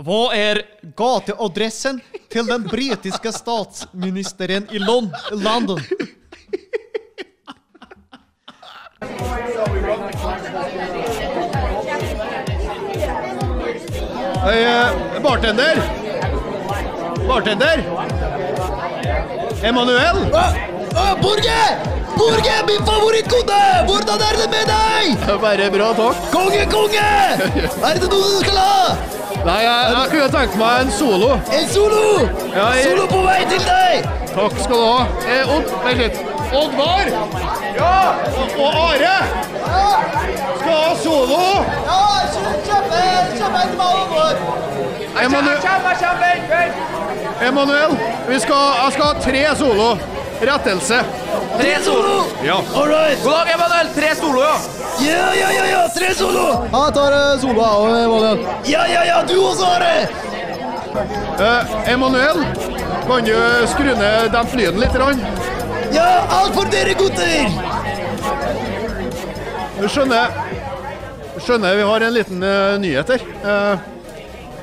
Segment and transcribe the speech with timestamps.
[0.00, 0.62] Hva er
[0.96, 1.98] gateadressen
[2.32, 5.82] til den britiske statsministeren i Lon London?
[14.40, 15.82] Hei, eh, bartender!
[17.28, 17.84] Bartender!
[19.62, 20.24] Emanuel?
[21.20, 21.60] Borge!
[22.16, 23.62] Borge, min favorittkode!
[23.86, 25.30] Hvordan er det med deg?
[25.44, 26.26] Bare bra, takk.
[26.32, 27.08] Konge, konge!
[27.90, 29.09] Er det noe du skal ha?
[29.44, 31.30] Nei, jeg, jeg kunne tenkt meg en solo.
[31.58, 32.02] En solo!
[32.54, 34.08] Ja, jeg- Solo på vei til deg!
[34.34, 35.06] Takk skal du ha.
[35.26, 36.18] Eh, Odd, vent litt.
[36.60, 37.08] Oddvar?
[37.78, 37.94] Ja!
[38.36, 39.16] Og, og Are?
[40.60, 41.40] Skal ha solo?
[41.88, 42.02] Ja,
[42.68, 43.02] kjempe!
[43.40, 43.48] en til
[45.24, 45.50] Emanu
[47.48, 47.96] Emanuel,
[48.28, 49.88] vi skal, jeg skal ha tre solo.
[50.40, 51.00] Rettelse.
[51.60, 52.24] Tre solo!
[52.44, 52.62] Ja.
[52.74, 53.22] All right.
[53.24, 53.86] God dag, Emanuel.
[53.94, 54.56] Tre solo, ja.
[55.00, 56.68] Ja, ja, ja, ja, tre solo!
[56.72, 58.46] Han tar uh, solo, av Emanuel.
[58.64, 60.08] Ja, ja, ja, du også, Are!
[61.40, 62.40] Uh, Emanuel,
[63.06, 63.36] kan du
[63.68, 64.96] skru ned den flyen litt?
[64.96, 65.20] Rann?
[65.92, 66.08] Ja,
[66.40, 67.52] alt for dere gutter!
[69.80, 70.32] Du skjønner,
[71.44, 73.26] skjønner vi har en liten uh, nyhet her.
[73.44, 73.88] Uh,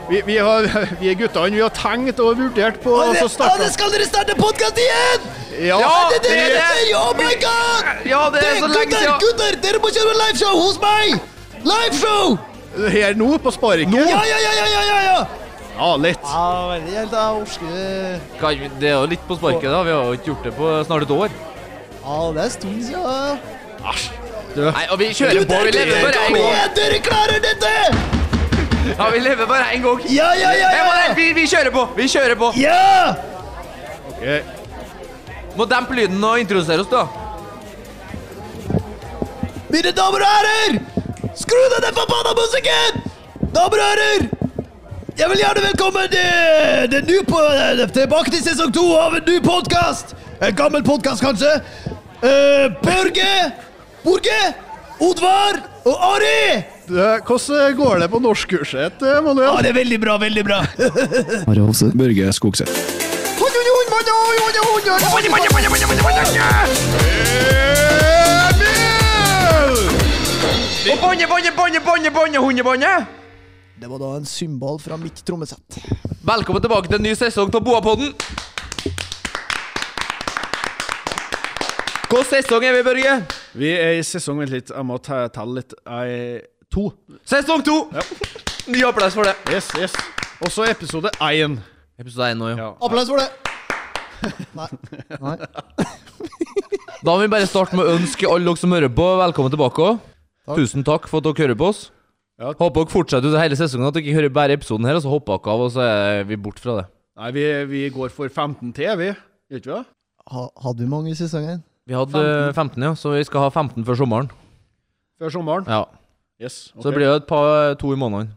[0.10, 0.66] vi, vi, har,
[1.02, 3.94] vi guttene vi har tenkt og vurdert på Og å starte så starte alle skal
[3.94, 5.47] dere starte podkast igjen!
[5.58, 6.94] Ja, Ja, det, det det- etter?
[6.98, 8.06] Oh my god!
[8.06, 9.20] Ja, det er så lenge siden.
[9.24, 11.20] gutter, dere må kjøre liveshow hos meg!
[11.66, 12.38] Liveshow!
[12.86, 13.94] her nå på Sparket.
[13.94, 15.20] Ja, ja, ja, ja, ja, ja, ja!
[15.78, 16.24] Ja, litt.
[16.24, 17.12] Ja, veldig helt.
[17.12, 19.84] da, orker Kan Det er jo litt på sparket, da.
[19.86, 21.30] Vi har jo ikke gjort det på snart et år.
[22.02, 23.40] Ja, det er en stund siden.
[23.92, 24.08] Æsj.
[24.56, 24.62] Du.
[24.72, 25.60] Nei, og vi kjører på.
[25.68, 26.46] Vi lever bare én en gang.
[26.48, 27.74] igjen, dere klarer dette!
[28.98, 30.02] Ja, vi lever bare en gang.
[30.10, 31.14] Ja, ja, ja, ja!
[31.16, 31.84] vi, vi kjører på.
[31.98, 32.52] Vi kjører på.
[32.58, 33.14] Ja!
[34.10, 34.57] Ok.
[35.58, 37.08] Må dempe lyden og introdusere oss, da.
[39.74, 40.76] Mine damer og herrer!
[41.38, 43.00] Skru ned den forbanna musikken!
[43.56, 44.28] Damer og herrer!
[45.18, 47.42] Jeg vil gjerne velkommen til, til på,
[47.96, 50.14] tilbake til sesong to av en ny podkast.
[50.46, 51.56] En gammel podkast, kanskje.
[52.22, 53.34] Uh, Børge,
[54.06, 54.40] Borge,
[55.02, 56.62] Oddvar og Ari.
[56.88, 60.62] Hvordan går det på norskkurset, eh, Ja, det er veldig bra, veldig bra.
[61.50, 63.17] Ari Holse, Børge Skogseth.
[73.82, 75.78] Det var da en symbol fra mitt trommesett.
[76.26, 78.14] Velkommen tilbake til en ny sesong av Boapodden.
[82.08, 83.16] Hvilken sesong er vi, Børge?
[83.60, 85.74] Vi er i sesong Vent litt, jeg må te- telle litt.
[85.86, 86.42] Jeg,
[86.74, 86.88] to.
[87.28, 87.76] Sesong to.
[88.72, 89.36] Ny applaus for det.
[89.54, 89.94] Yes, yes.
[90.42, 91.60] Og så episode én.
[91.98, 92.58] Episode 1 nå, ja.
[92.62, 92.70] Ja.
[92.86, 93.30] Applaus for det!
[94.58, 94.68] Nei.
[95.22, 95.38] Nei.
[97.06, 99.90] Da må vi bare starte med å ønske alle dere som hører på, velkommen tilbake
[100.48, 100.58] Takk.
[100.58, 101.82] Tusen takk for at dere hører på oss.
[102.42, 102.54] Ja.
[102.58, 105.12] Håper dere fortsetter ut hele sesongen, at dere ikke hører bare episoden her, og så
[105.12, 106.86] hopper dere av, og så er vi bort fra det.
[107.20, 109.12] Nei, vi, vi går for 15 til, vi.
[109.52, 109.84] Gjør ikke vi det?
[110.34, 111.62] Ha, hadde vi mange i sesongen?
[111.88, 112.24] Vi hadde
[112.58, 114.32] 15, ja, så vi skal ha 15 før sommeren.
[115.22, 115.70] Før sommeren?
[115.70, 115.86] Ja,
[116.38, 116.68] Yes.
[116.78, 118.28] Så det blir jo et par, to i måneden.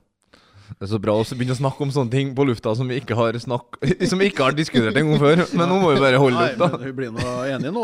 [0.80, 2.96] Det er så bra å begynne å snakke om sånne ting på lufta som vi
[3.02, 3.76] ikke har, snakk,
[4.08, 5.42] som vi ikke har diskutert en gang før.
[5.52, 6.68] Men nå må vi bare holde lufta.
[6.70, 7.82] Nei, men vi blir nå enige nå.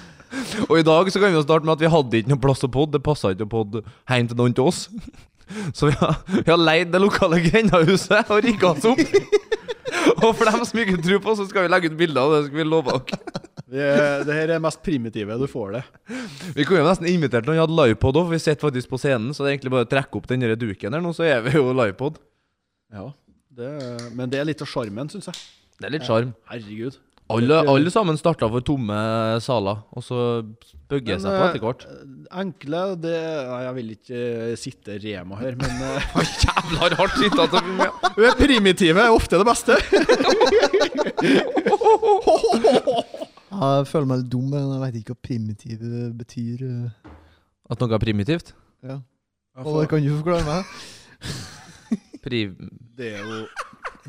[0.66, 2.64] Og i dag så kan vi jo starte med at vi hadde ikke noe plass
[2.64, 2.90] til pod.
[2.90, 4.88] Det passa ikke å pod hjem til noen til oss.
[5.78, 9.04] Så vi har, vi har leid det lokale grendahuset og rigga oss opp.
[10.16, 12.34] Og for dem som ikke tror på oss, så skal vi legge ut bilder av
[12.34, 12.48] det.
[12.48, 13.54] skal vi love dere.
[13.66, 15.36] Det, er- det her er mest primitive.
[15.40, 15.82] Du får det.
[16.54, 17.56] Vi kunne jo nesten invitert noen.
[17.58, 19.32] Vi hadde livepod òg, for vi sitter faktisk på scenen.
[19.34, 21.56] Så det er egentlig bare å trekke opp den duken her nå, så er vi
[21.58, 22.20] jo livepod.
[22.94, 23.08] Ja.
[23.56, 23.72] Det,
[24.14, 25.42] men det er litt av sjarmen, syns jeg.
[25.80, 26.30] Det er litt sjarm.
[26.50, 27.00] Herregud.
[27.26, 28.94] Alle, alle sammen starta for tomme
[29.42, 30.18] saler, og så
[30.86, 31.82] bygger det seg på eh, etter hvert.
[32.38, 33.16] Enkle det
[33.50, 36.06] Nei, jeg vil ikke eh, sitte Rema her, men eh,
[36.44, 39.74] Jævla rart sitte er primitive er ofte det beste.
[43.56, 45.84] Jeg føler meg litt dum, men jeg vet ikke hva primitiv
[46.18, 46.64] betyr.
[46.66, 47.14] eh.
[47.70, 48.52] At noe er primitivt?
[48.86, 49.00] Ja.
[49.62, 50.64] Og det kan du forklare meg?
[52.26, 52.54] Prim...
[52.96, 53.46] Det er jo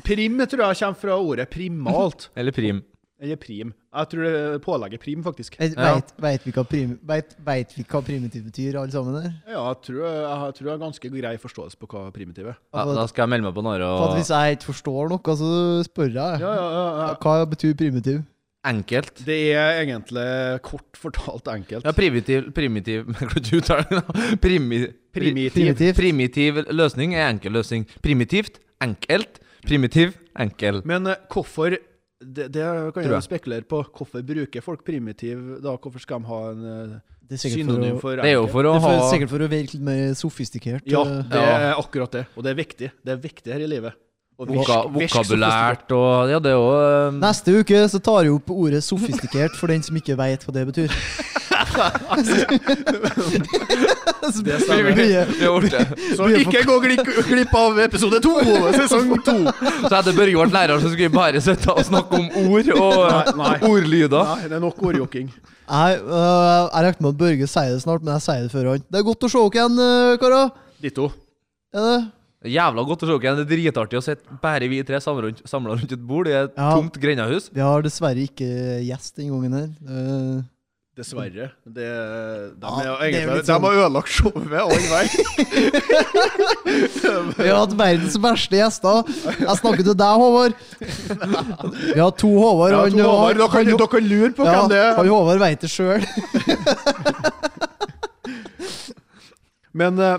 [0.04, 2.28] Prim tror jeg kommer fra ordet primalt.
[2.38, 2.82] Eller prim.
[3.18, 3.72] Eller prim.
[3.98, 5.56] Jeg tror det pålegger prim, faktisk.
[5.58, 5.94] Vet, Ja.
[5.96, 9.32] vet, vet, vi prim, vet, vet vi hva primitiv betyr, alle sammen der?
[9.50, 12.58] Ja, jeg tror jeg, tror jeg har ganske grei forståelse på hva primitiv er.
[12.74, 13.90] Ja, da skal jeg melde meg på Nara.
[14.04, 15.50] Og hvis jeg ikke forstår noe, så
[15.88, 16.40] spør jeg.
[16.44, 17.14] Ja, ja, ja, ja.
[17.18, 18.22] Hva betyr primitiv?
[18.66, 19.22] Enkelt.
[19.26, 20.24] Det er egentlig
[20.66, 21.84] kort fortalt enkelt.
[21.86, 24.00] Ja, primitiv Primitiv Jeg klarer ikke å uttale det.
[24.00, 24.38] nå.
[24.42, 24.80] Primi,
[25.14, 25.92] Primitiv.
[25.98, 27.86] Primitiv løsning er enkel løsning.
[28.04, 29.38] Primitivt, enkelt.
[29.66, 30.82] Primitiv, enkel.
[30.86, 31.74] Men eh, hvorfor
[32.18, 32.64] det, det
[32.94, 33.22] kan jeg jeg.
[33.28, 33.82] spekulere på.
[33.94, 35.76] Hvorfor bruker folk primitiv da?
[35.78, 38.36] Hvorfor skal de ha en eh, Det er sikkert for å, synonym for Det er
[38.38, 40.86] jo for å ha sikkert for å virke litt mer sofistikert.
[40.90, 41.24] Ja, eh.
[41.30, 41.56] det Ja.
[41.70, 42.26] er akkurat det.
[42.36, 42.90] Og det er viktig.
[43.04, 43.94] Det er viktig her i livet.
[44.38, 48.52] Og Voka, vokabulært og Ja, det er jo eh, Neste uke så tar jeg opp
[48.54, 50.94] ordet 'sofistikert' for den som ikke veit hva det betyr.
[54.44, 54.94] Det stemmer.
[54.94, 54.94] Mye.
[54.94, 55.84] vi har gjort det.
[56.16, 58.34] Så ikke gå glipp, glipp av episode to,
[58.76, 59.34] sesong to.
[59.88, 62.98] Så hadde Børge vært lærer, så skulle vi bare sitte og snakke om ord og
[63.10, 63.56] Nei, nei.
[63.70, 64.34] ordlyder.
[64.34, 65.32] Nei, det er nok ordjokking.
[65.68, 68.70] Nei, uh, jeg regner med at Børge sier det snart, men jeg sier det før
[68.74, 68.84] han.
[68.86, 70.54] Det er godt å se dere igjen, øh, karer.
[70.84, 71.10] Ditto.
[71.74, 71.98] Er det?
[72.46, 73.34] Jævla godt å se dere.
[73.40, 76.34] Det er dritartig å sitte bare vi tre samla rundt, samlet rundt et bord i
[76.38, 76.68] et Ja.
[76.76, 77.44] tomt grendahus.
[77.52, 78.46] Vi har dessverre ikke
[78.86, 79.68] gjest den gangen her.
[79.88, 80.42] Øh,
[80.98, 81.46] Dessverre.
[81.62, 84.82] Det, de, Ja, er, det er jo egentlig, litt de sånn- har ødelagt showet all
[84.90, 85.06] vei.
[87.38, 88.96] Vi har hatt verdens verste gjester.
[89.38, 90.54] Jeg snakker til deg, Håvard.
[91.94, 92.72] Vi har to Håvard.
[92.74, 94.94] Ja, to han- Håvard, dere, kan, han- dere kan lure på ja, hvem det er.
[94.96, 96.02] han Håvard veit det sjøl.
[99.78, 100.18] Men eh,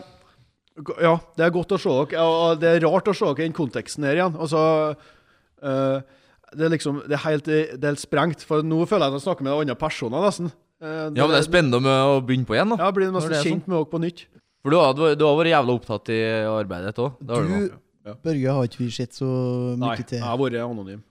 [1.01, 2.23] ja, det er godt å se dere.
[2.23, 4.35] og Det er rart å se dere i den konteksten her igjen.
[4.39, 4.61] Altså,
[5.63, 5.99] eh,
[6.55, 8.43] det er liksom Det er helt, det er helt sprengt.
[8.47, 10.51] For nå føler jeg at jeg snakker med andre personer, nesten.
[10.81, 12.77] Eh, Ja, men det er spennende med å begynne på igjen, da.
[12.85, 13.51] Ja, blir nesten det er sånn.
[13.59, 14.25] kjent med dere på nytt.
[14.63, 17.19] For du har, du har vært jævla opptatt i arbeidet ditt òg.
[17.21, 17.69] Du,
[18.09, 18.13] Ja.
[18.23, 21.03] Børge, har ikke vi sett så mye Nei, mye jeg har vært anonym.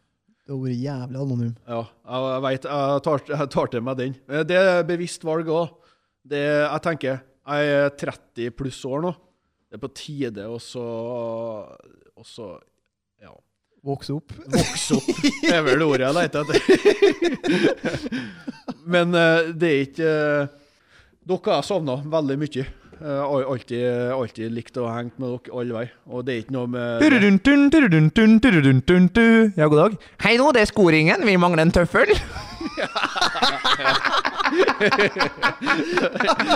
[0.48, 1.54] Du har vært jævlig anonym.
[1.68, 2.62] Ja, jeg, jeg veit.
[2.64, 4.16] Jeg, tar- jeg tar til meg den.
[4.28, 5.68] Eh, Det er bevisst valg òg.
[6.28, 9.14] Jeg tenker Jeg er 30 pluss år nå.
[9.68, 10.80] Det er på tide å så
[13.20, 13.34] Ja.
[13.84, 14.32] Vokse opp.
[14.50, 15.04] Vokse opp.
[15.42, 16.58] Det er vel ordet jeg leter etter.
[18.94, 20.48] Men eh, det er ikke eh,
[21.28, 22.64] Dere har jeg savna veldig mye.
[22.98, 23.84] Jeg alltid,
[24.16, 25.86] alltid likt å henge med dere all vei.
[26.08, 26.98] Og det er ikke noe med.
[29.60, 29.92] Ja, god dag.
[30.24, 31.20] Hei nå, det er skoringen.
[31.28, 32.08] Vi mangler en tøffel.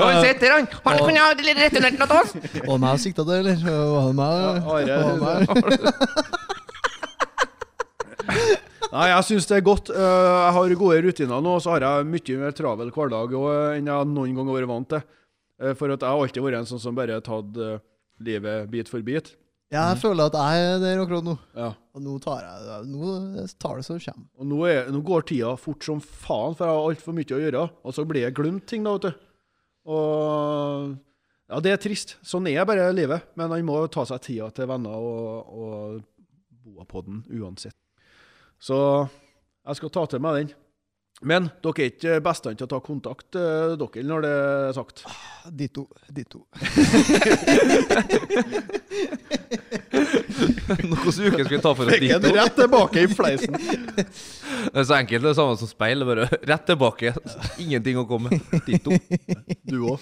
[0.00, 0.66] Han sitter, han.
[0.86, 2.32] Han kunne ha returnert noe til oss.
[2.34, 3.56] Var det meg som sikta det, eller?
[3.66, 4.32] Var det meg?
[4.62, 4.96] Are.
[5.02, 5.40] Var det meg?
[8.92, 9.88] Nei, jeg syns det er godt.
[9.92, 13.32] Eh, Jeg har gode rutiner nå, og så har jeg mye mer travel hverdag
[13.78, 15.02] enn jeg noen gang har vært vant til.
[15.62, 17.78] Eh, For at jeg har alltid vært en sånn som bare har tatt eh,
[18.22, 19.32] livet bit for bit.
[19.72, 21.34] Jeg føler at jeg er der akkurat nå.
[21.56, 21.70] Ja.
[21.96, 24.26] Og nå tar jeg Nå tar det som det kommer.
[24.36, 27.40] Og nå, er, nå går tida fort som faen, for jeg har altfor mye å
[27.40, 27.64] gjøre.
[27.80, 29.24] Og så blir jeg glemt ting, da, vet du.
[29.92, 30.92] Og
[31.52, 32.16] Ja, det er trist.
[32.24, 33.30] Sånn er bare livet.
[33.36, 36.02] Men han må ta seg tida til venner og, og
[36.62, 37.76] bo på den uansett.
[38.62, 38.76] Så
[39.08, 40.52] jeg skal ta til meg den.
[41.22, 45.04] Men dere er ikke bestene til å ta kontakt, eh, dere, når det er sagt.
[45.46, 45.84] Ditto.
[46.10, 46.42] Ditto.
[50.82, 53.54] Noen uker skal vi ta for oss Fikk en rett tilbake i fleisen.
[53.54, 55.22] Det er så enkelt.
[55.24, 56.04] Det er samme som speil.
[56.08, 57.12] Bare rett tilbake.
[57.62, 58.40] Ingenting å komme med.
[58.66, 58.96] Ditto.
[59.68, 60.00] Du òg.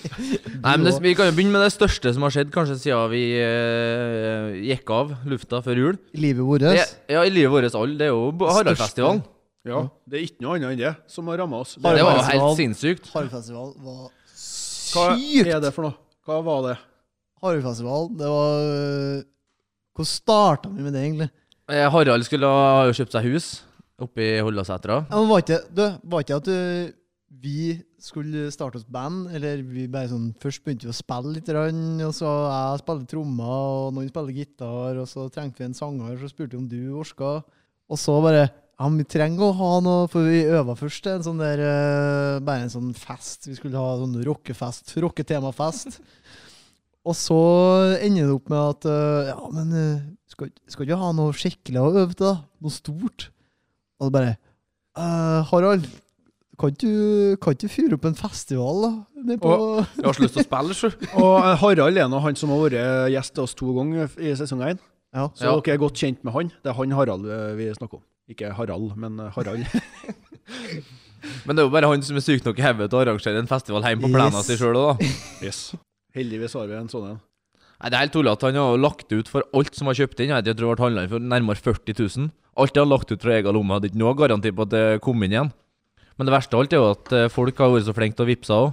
[1.04, 4.94] Vi kan jo begynne med det største som har skjedd, kanskje siden vi uh, gikk
[4.94, 6.00] av lufta før jul.
[6.14, 6.68] I Livet vårt.
[7.10, 7.98] Ja, i livet vårt alle.
[8.00, 9.22] Det er jo Haraldfestivalen.
[9.68, 11.74] Ja, det er ikke noe annet enn det som har ramma oss.
[11.76, 13.10] Det, Det var jo helt sinnssykt.
[13.12, 14.94] Harefestival var sykt!
[14.94, 15.98] Hva er det for noe?
[16.24, 16.76] Hva var det?
[17.44, 19.20] Harefestival, det var øh,
[19.96, 21.28] Hvor starta vi med det, egentlig?
[21.70, 23.50] Eh, Harald skulle ha kjøpt seg hus
[24.00, 25.02] oppe i Hollasetra.
[25.10, 26.92] Ja, men var ikke, du, var ikke at du,
[27.40, 31.50] vi skulle starte oss band, eller vi bare sånn Først begynte vi å spille litt,
[31.52, 33.52] og så jeg spilte trommer,
[33.84, 36.96] og noen spilte gitar, og så trengte vi en sanger, så spurte vi om du
[36.96, 37.42] orka.
[37.90, 38.48] Og så bare
[38.80, 42.36] Ja, men vi trenger å ha noe, for vi øva først en sånn der øh,
[42.46, 43.44] Bare en sånn fest.
[43.50, 45.98] Vi skulle ha sånn rockefest, rocketemafest.
[47.08, 47.36] Og så
[48.00, 49.98] ender det opp med at øh, Ja, men øh,
[50.32, 52.34] skal, skal ikke ha noe skikkelig å øve til, da?
[52.64, 53.28] Noe stort?
[54.00, 54.32] Og det bare
[54.96, 55.84] uh, Harald,
[56.60, 59.34] kan du, kan ikke du fyre opp en festival, da?
[59.42, 60.90] På Jeg har så lyst til å spille, sjø.
[61.20, 64.32] Og eh, Harald er nå han som har vært gjest til oss to ganger i
[64.40, 64.80] sesong én.
[65.12, 65.26] Ja.
[65.36, 65.52] Så Ja.
[65.58, 66.52] dere er godt kjent med han.
[66.64, 68.04] Det er han Harald eh, vi snakker om.
[68.30, 69.66] Ikke Harald, men eh, Harald.
[71.44, 73.40] Men det er jo bare han som er syk nok i hodet til å arrangere
[73.42, 74.46] en festival hjemme på plenen Yes.
[74.48, 75.10] sin sjøl òg, da.
[75.46, 75.58] yes.
[76.16, 77.18] Heldigvis har vi en sånn en.
[77.80, 78.48] Nei, Det er helt tullete.
[78.48, 80.32] Han har lagt ut for alt som har kjøpt inn.
[80.32, 82.30] Jeg ikke, tror det ble handla for nærmere 40 000.
[82.60, 84.84] Alt det har lagt ut fra egen lomme, hadde ikke noe garanti på at det
[85.04, 85.52] kom inn igjen.
[86.18, 88.26] Men det verste av alt er jo at eh, folk har vært så flinke til
[88.26, 88.72] å vippse òg.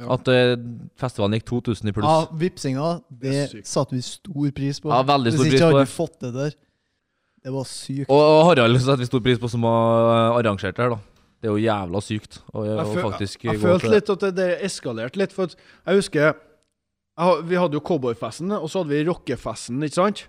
[0.00, 0.08] Ja.
[0.16, 0.54] At eh,
[0.98, 2.06] festivalen gikk 2000 i pluss.
[2.08, 4.90] ja, Vipsinga, det Det satte vi stor pris på.
[4.94, 6.56] Ja, veldig stor Hvis pris ikke på hadde vi fått det der.
[7.44, 8.10] Det var sykt.
[8.12, 11.00] Og, Harald setter vi stor pris på som har arrangert det her, da.
[11.40, 12.40] Det er jo jævla sykt.
[12.52, 15.32] Og, Jeg, og føl- faktisk jeg følte litt at det, det eskalerte litt.
[15.32, 15.54] For at
[15.86, 16.34] jeg husker jeg,
[17.44, 20.26] Vi hadde jo cowboyfesten, og så hadde vi rockefesten, ikke sant?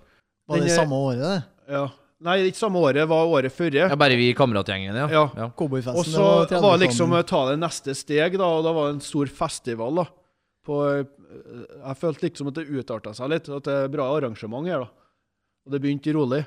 [0.48, 1.44] Var det den- samme året, det?
[1.72, 1.88] Ja.
[2.22, 3.74] Nei, ikke samme året, var året før.
[3.74, 5.08] Ja, bare vi i kameratgjengen, ja.
[5.10, 5.30] Ja.
[5.36, 5.50] ja.
[5.58, 5.98] Cowboyfesten.
[5.98, 8.96] Og så 30 var det liksom ta det neste steg, da, og da var det
[8.96, 9.96] en stor festival.
[9.96, 10.06] da.
[10.64, 11.06] på eh,
[11.88, 13.50] Jeg følte liksom at det utarta seg litt.
[13.50, 14.90] At det er bra arrangement her, da.
[15.66, 16.46] Og det begynte rolig.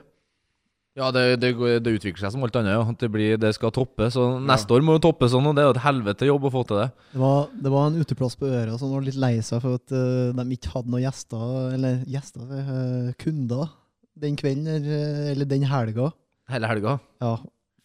[0.94, 1.50] Ja, det, det,
[1.82, 2.76] det utvikler seg som alt annet.
[2.76, 2.82] Ja.
[2.98, 4.06] Det, blir, det skal toppe.
[4.14, 6.52] Så neste år må jo toppe sånn, og det er jo et helvete jobb å
[6.54, 6.88] få til det.
[7.10, 9.94] Det var, det var en uteplass på Øra som var litt lei seg for at
[9.94, 13.74] uh, de ikke hadde noen gjester, eller gjester, uh, kunder,
[14.22, 16.12] den kvelden eller, eller den helga.
[16.54, 16.98] Hele helga.
[17.24, 17.34] Ja,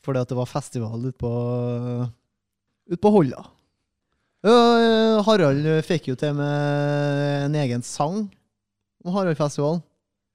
[0.05, 1.33] fordi at det var festival ute på,
[2.93, 3.41] ut på Holla.
[4.45, 8.21] Ja, eh, Harald fikk jo til med en egen sang
[9.03, 9.81] om Haraldfestivalen.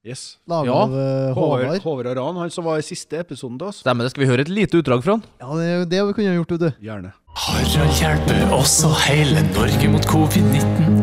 [0.05, 0.37] Yes.
[0.47, 2.07] Laget Ja, av eh, Håvard, Håvard.
[2.07, 3.79] Aran, han som var i siste episoden til oss.
[3.81, 4.11] Stemmer det.
[4.13, 5.23] Skal vi høre et lite utdrag fra han?
[5.41, 6.67] Ja, det det vi kunne gjort, du.
[6.85, 7.15] Gjerne.
[7.35, 11.01] Harald hjelper også hele Norge mot covid-19.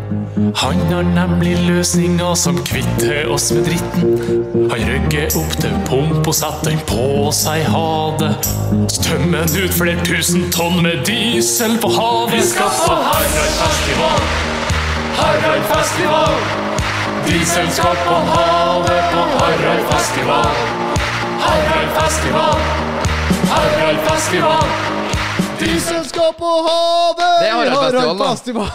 [0.62, 4.70] Han har nemlig løsninger som kvitter oss med dritten.
[4.70, 7.90] Han rygger opp til pump og setter den på seg ha
[8.22, 8.32] det.
[9.02, 12.38] Stømmer den ut flere tusen tonn med diesel på havet.
[12.38, 14.26] Vi skal få Harald festival!
[15.20, 16.36] Haraldfestival!
[16.38, 16.61] Diesel
[17.26, 20.46] skal på havet på Harald Festival
[21.42, 22.60] Harald Festival
[26.06, 27.20] skal på havet!
[27.42, 27.82] Det er da.
[27.82, 28.70] Haraldfestival.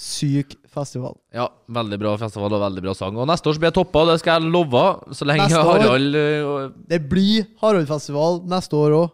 [0.00, 1.16] Syk festival.
[1.34, 3.18] Ja, veldig bra festival og veldig bra sang.
[3.18, 4.84] Og neste år så blir jeg toppa, det skal jeg love.
[5.16, 5.64] Så lenge Neste?
[5.66, 9.10] Harald øh, og- Det blir Haraldfestival neste år òg.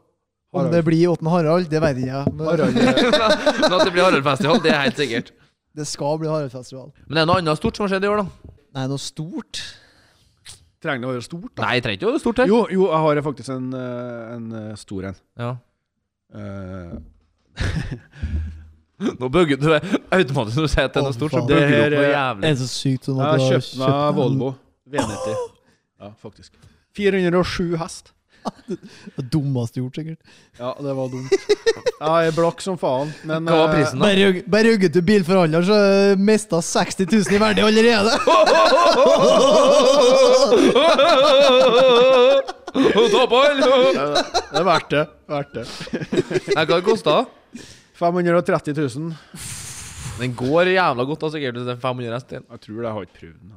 [0.56, 2.32] Om det blir Åtten Harald, det vet ikke jeg.
[2.36, 2.84] Men Harald, eh,
[3.60, 5.32] Men at det blir Haraldfestival, det er helt sikkert.
[5.76, 6.92] Det skal bli Haraldfestival.
[7.06, 8.54] Men det er noe annet stort som har skjedd i år, da?
[8.76, 9.60] Nei, noe stort.
[10.82, 11.66] trenger det å være stort, da?
[11.66, 12.50] Nei, trenger ikke å være stort her.
[12.50, 15.18] Jo, jo, jeg har faktisk en, eh, en eh, stor en.
[15.40, 15.50] Ja.
[16.36, 16.96] Uh,
[19.20, 21.50] Nå bøgger du automatisk når du sier at det er noe stort, så faen.
[21.50, 22.48] bøgger du opp noe Det jævlig.
[22.48, 24.48] er så sykt sånn jeg at har du har kjøpt meg en- Volvo
[24.96, 25.42] V90.
[26.00, 26.56] Ja, faktisk.
[26.96, 28.12] 407 hest.
[29.16, 30.20] Det dummeste gjort, sikkert.
[30.58, 31.30] Ja, det var dumt.
[31.96, 34.04] Jeg er blakk som faen, men Hva var prisen, da?
[34.08, 35.76] Bare Bare rugget du bilforhandler, så
[36.20, 38.12] mista 60 000 i verdi allerede.
[42.76, 45.04] Det er verdt det.
[45.30, 45.62] Verdt det.
[46.52, 46.84] Nei, Hva det
[47.96, 49.16] 530 000.
[50.20, 52.40] Den går jævla godt, da, sikkert, den er 500 hester.
[52.44, 53.50] Jeg tror det, jeg har ikke prøvd den.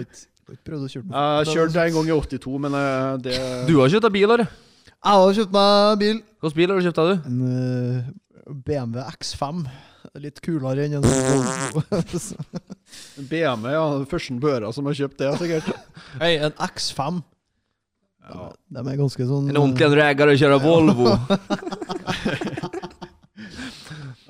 [0.50, 1.14] Du har ikke prøvd å kjøre den?
[1.14, 3.34] Jeg kjørte en gang i 82, men eh, det
[3.68, 4.46] Du har kjøpt deg bil, Are.
[4.90, 6.16] Jeg har kjøpt meg bil.
[6.42, 7.14] Hvilken bil har du kjøpt deg, du?
[7.30, 8.10] En eh,
[8.66, 9.62] BMW X5.
[10.24, 11.06] Litt kulere enn en
[13.30, 13.84] BMW, ja.
[14.10, 15.70] Første børa som har kjøpt det, sikkert.
[16.24, 17.22] Hei, en X5.
[18.26, 18.50] Ja.
[18.74, 21.06] De er ganske sånn En ordentlig ragger og kjører Volvo.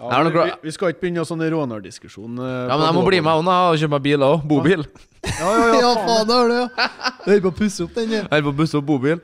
[0.00, 2.38] Ja, vi, vi, skal ikke begynne sånn rånerdiskusjon.
[2.40, 4.46] eh, Ja, men jeg må bli med òg, og kjøpe meg bil òg.
[4.48, 4.86] Bobil.
[5.28, 6.68] Ja, ja, Ja, ja, faen, det har du, ja.
[6.78, 8.14] Jeg holder på å pusse opp den.
[8.16, 9.20] Jeg på pusse opp bobil.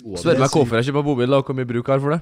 [0.00, 2.20] Spør meg hvorfor jeg kjøper bobil, og Hvor mye bruk jeg har for det.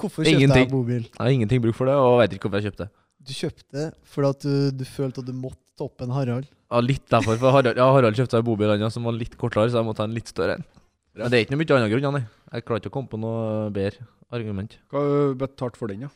[0.00, 0.64] Hvorfor kjøpte Ingenting.
[0.64, 1.02] jeg bobil?
[1.04, 2.92] Jeg har ingenting bruk for det, og vet ikke hvorfor jeg kjøpte det.
[3.24, 3.84] Du kjøpte
[4.14, 6.48] fordi at du, du følte at du måtte toppe en Harald.
[6.72, 7.38] Ja, litt derfor.
[7.38, 10.02] For Harald, ja, Harald kjøpte seg bobil han, som var litt kortere, så jeg måtte
[10.02, 10.66] ha en litt større en.
[11.14, 12.24] Men det er ikke noe mye annet grunn, nei.
[12.54, 14.74] Jeg klarer ikke å komme på noe bedre argument.
[14.90, 16.10] Hva har du betalt for den, ja?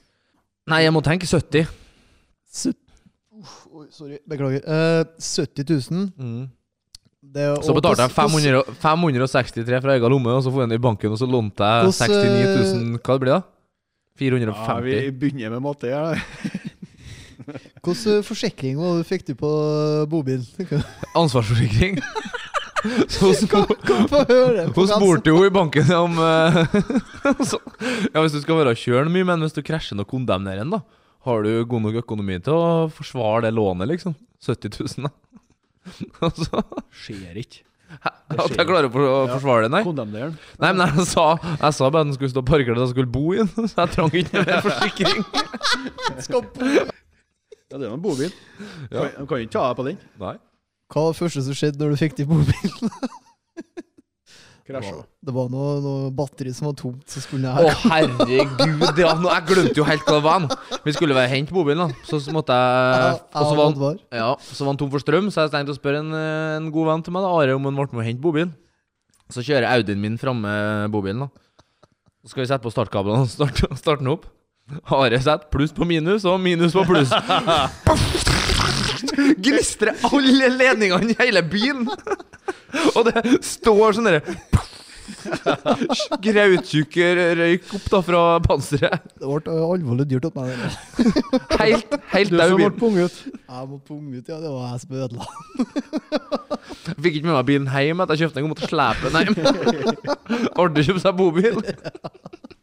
[0.68, 1.66] Nei, jeg må tenke 70.
[2.52, 2.76] Sytt-
[3.38, 4.18] Uff, oi, sorry.
[4.28, 4.62] Beklager.
[4.66, 6.12] Eh, 70 000.
[6.18, 6.48] Mm.
[7.28, 10.60] Det er- Så betalte jeg hvordan- 500, og- 563 fra egen lomme, og så får
[10.62, 13.42] jeg den i banken, og så lånte jeg Hvordan, 69 000 Hva det blir det
[13.42, 13.42] da?
[14.66, 15.86] ja vi begynner med matte.
[15.86, 16.18] her.
[17.82, 19.50] Hvordan forsikring var det du fikk du på
[20.10, 20.42] bobil?
[21.14, 21.98] Ansvarsforsikring.
[23.14, 23.74] Så spor-
[24.10, 24.66] Få høre.
[24.76, 26.58] Hun spurte jo i banken om eh,
[27.50, 27.58] så,
[28.14, 30.82] Ja, Hvis du skal være kjølen mye, men hvis du krasjer og kondemnerer en, da
[31.26, 34.14] Har du god nok økonomi til å forsvare det lånet, liksom?
[34.46, 35.14] 70 000, da.
[36.28, 36.62] Altså,
[37.04, 37.64] Skjer ikke.
[38.04, 39.80] At jeg klarer å for- å forsvare det, nei?
[39.86, 40.34] Kondemneren.
[40.60, 43.10] Nei, men jeg sa, jeg sa bare at den skulle stå parkert og jeg skulle
[43.14, 45.24] bo i den, så jeg trang ikke mer forsikring.
[47.68, 48.30] Ja, det er en bobil.
[48.88, 49.98] Du Kan, kan ikke ta deg på den.
[50.20, 50.36] Nei.
[50.88, 52.92] Hva var det første som skjedde når du fikk til bobilen?
[54.68, 54.98] Krasja.
[55.24, 58.98] Det var noe, noe batteri som var tomt, så skulle jeg Å, herregud.
[59.00, 60.42] Ja, nå, jeg glemte jo helt hva det var.
[60.44, 60.48] nå.
[60.84, 62.04] Vi skulle være hente bobilen, da.
[62.04, 65.30] Så, så måtte jeg Og så var, han- ja, så var han tom for strøm,
[65.32, 67.78] så jeg tenkte å spørre en, en god venn til meg, da, Are, om han
[67.80, 68.52] ble med å hente bobilen.
[69.32, 70.52] Så kjører Audien min framme
[70.92, 71.28] bobilen, da.
[72.24, 74.28] Så skal vi sette på startkablene og starte, starte den opp.
[74.92, 77.08] Are setter pluss på minus og minus på pluss.
[79.44, 81.86] Gnistrer alle ledningene i hele byen!
[82.96, 84.36] Og det står sånn derre
[86.24, 86.96] Grauttjukk
[87.38, 89.06] røyk opp da fra panseret.
[89.18, 90.52] Det ble alvorlig dyrt opp meg.
[91.62, 93.16] Helt, helt Du som ble punget.
[93.26, 94.38] Jeg måtte punge ut, ja.
[94.42, 95.24] Det var jeg som ødela.
[96.88, 98.44] Jeg Fikk ikke med meg bilen hjem etter jeg kjøpte den.
[98.44, 99.34] Jeg måtte slepe den hjem.
[100.52, 101.56] Artig å kjøpe seg bobil.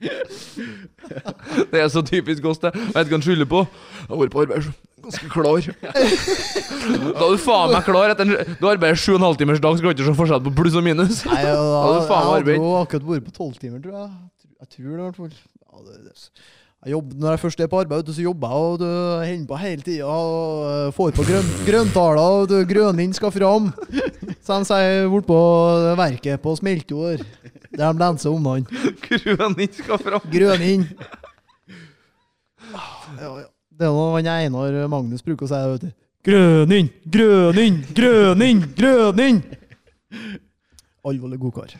[1.71, 2.71] Det er så typisk oss, det.
[2.73, 3.61] Vet ikke hva han skylder på?
[3.65, 4.73] Jeg har vært på arbeid, så
[5.05, 5.69] ganske klar.
[7.15, 8.13] Da er du faen meg klar.
[8.13, 10.17] Etter en, du arbeider sju og en halv timers dag, så skal du ikke se
[10.17, 11.23] forskjell på pluss og minus.
[11.29, 13.97] Nei, jeg, Ja, da, da du faen jeg jo akkurat vært på tolv timer, tror
[14.01, 14.13] jeg.
[14.55, 15.33] Jeg tror det, i hvert fall.
[15.35, 16.29] Ja, det, det.
[16.85, 19.57] Jeg jobber, når jeg først er på arbeid, så jobber jeg og du holder på
[19.57, 23.71] hele tida og eh, får på grøn, grøntaler, og du, grønning skal fram.
[24.45, 25.39] Så de sier bortpå
[25.97, 27.23] verket på Smeltjord,
[27.79, 28.65] de lenser om han.
[29.09, 30.25] Grønning skal fram.
[30.31, 30.87] Grønning.
[32.71, 32.85] Ja,
[33.19, 33.45] ja.
[33.75, 35.93] Det er noe han Einar Magnus bruker å si, vet du.
[36.25, 39.43] Grønning, grønning, grønning, grønning!
[41.05, 41.75] Alvorlig god kar.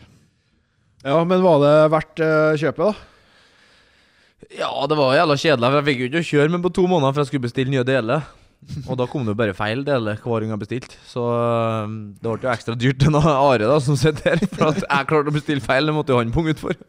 [1.02, 4.50] Ja, men var det verdt eh, kjøpet, da?
[4.60, 5.70] Ja, det var jævla kjedelig.
[5.70, 7.72] for Jeg fikk jo ikke å kjøre men på to måneder, for jeg skulle bestille
[7.72, 8.28] nye deler.
[8.90, 10.98] Og da kom det jo bare feil deler hver gang jeg bestilte.
[11.06, 14.48] Så øh, det ble jo ekstra dyrt enn Are da, som sitter her.
[14.52, 16.76] For at jeg klarte å bestille feil, det måtte jo han punge ut for.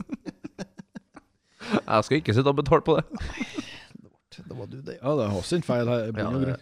[1.68, 3.04] Jeg skal ikke sitte og betale på det.
[4.38, 4.94] Det var du, det.
[5.02, 6.06] Ja, det har en feil her.
[6.16, 6.56] Ja, det...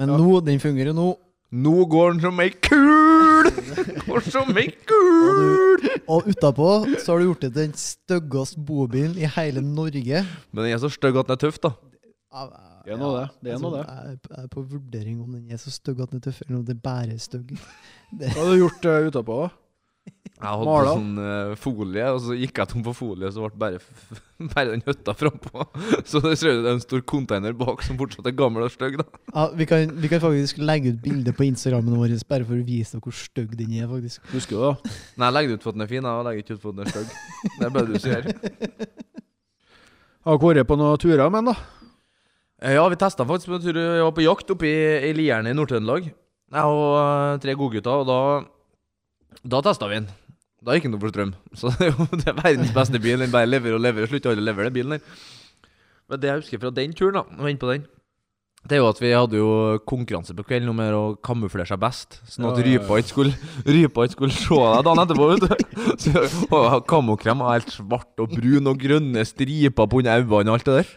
[0.00, 0.18] Men Ja.
[0.20, 1.14] Nå, den fungerer nå.
[1.50, 3.48] Nå går den som ei kul!
[4.04, 5.86] Går som ei kul!
[6.06, 6.68] Og utapå
[7.00, 10.22] så har du gjort det til den styggeste bobilen i hele Norge.
[10.52, 11.72] Men den er så stygg at den er tøff, da.
[12.84, 13.24] Det er noe det.
[13.44, 13.86] Det er noe det.
[13.86, 16.42] Jeg er- jeg er på vurdering om den er så stygg at den er tøff,
[16.46, 17.50] eller om den bare er stygg.
[18.20, 19.40] Hva har du gjort uh, utapå?
[20.40, 20.92] Jeg hadde Mala.
[20.96, 23.80] sånn uh, folie, og så gikk jeg tom for folie, så ble bare,
[24.54, 25.66] bare den høtta frampå.
[26.08, 28.96] Så det ser ut som en stor container bak som fortsatt er gammel og stygg,
[29.02, 29.04] da.
[29.34, 32.64] Ja, vi, kan, vi kan faktisk legge ut bilde på Instagrammen vår bare for å
[32.64, 34.24] vise deg hvor stygg den er, faktisk.
[34.32, 34.94] Husker du det?
[35.20, 36.80] Nei, jeg legger ut for at den er fin, jeg legger ikke ut for at
[36.80, 37.12] den er stygg.
[37.58, 38.32] Det er bare du sier.
[40.24, 41.79] Har vært på noen turer med den, da?
[42.60, 43.76] Eh, Ja, vi testa faktisk på en tur.
[43.76, 46.10] Jeg var på jakt oppe i, i Lierne i Nord-Trøndelag.
[46.10, 48.20] Jeg og eh, tre godgutter, og da
[49.46, 50.10] Da testa vi den.
[50.60, 51.32] Da gikk den opp for strøm.
[51.58, 53.22] Så det er jo det er verdens beste bil.
[53.22, 54.10] Den bare lever og lever.
[54.10, 55.24] Slutter aldri å levere den bilen der.
[56.10, 57.88] Men det jeg husker fra den turen, da, og er på den
[58.60, 59.52] det er jo at vi hadde jo
[59.88, 62.18] konkurranse på kvelden om å kamuflere seg best.
[62.28, 62.66] Sånn at ja.
[62.66, 63.32] rypa ikke skulle
[63.64, 65.28] Rypa ikke skulle se deg dagen etterpå.
[65.30, 70.52] vet du Så Kamokrem var helt svart og brun og grønne striper på under øynene
[70.52, 70.92] og alt det der.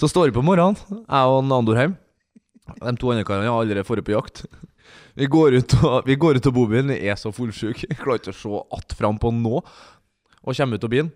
[0.00, 1.96] Så står vi på morgenen, jeg og Nandorheim.
[2.80, 4.44] De to andre karene har allerede dratt på jakt.
[5.14, 5.74] Vi går ut
[6.08, 7.84] vi går ut av bobilen, jeg er så fullsjuk.
[8.00, 9.60] Klarer ikke å se att fram på nå.
[10.44, 11.12] Og kommer ut av bilen.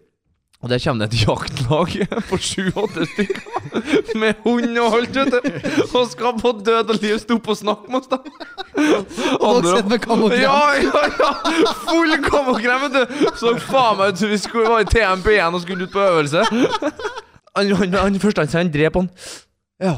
[0.58, 1.92] Og der kommer det et jaktlag
[2.26, 5.84] på sju-åtte stykker med hund og alt, vet du.
[5.92, 8.18] Og skal på død og liv stå opp og snakke med oss, da.
[9.38, 10.42] Og dere sitter med kamokrem.
[10.42, 11.30] Ja, ja, ja!
[11.84, 13.30] Full kamokrem, vet du.
[13.38, 16.42] Så faen meg ut som vi skulle være i TMP1 og skulle ut på øvelse.
[17.58, 19.10] Han, han, han første han sier, han drep han.
[19.82, 19.96] Ja.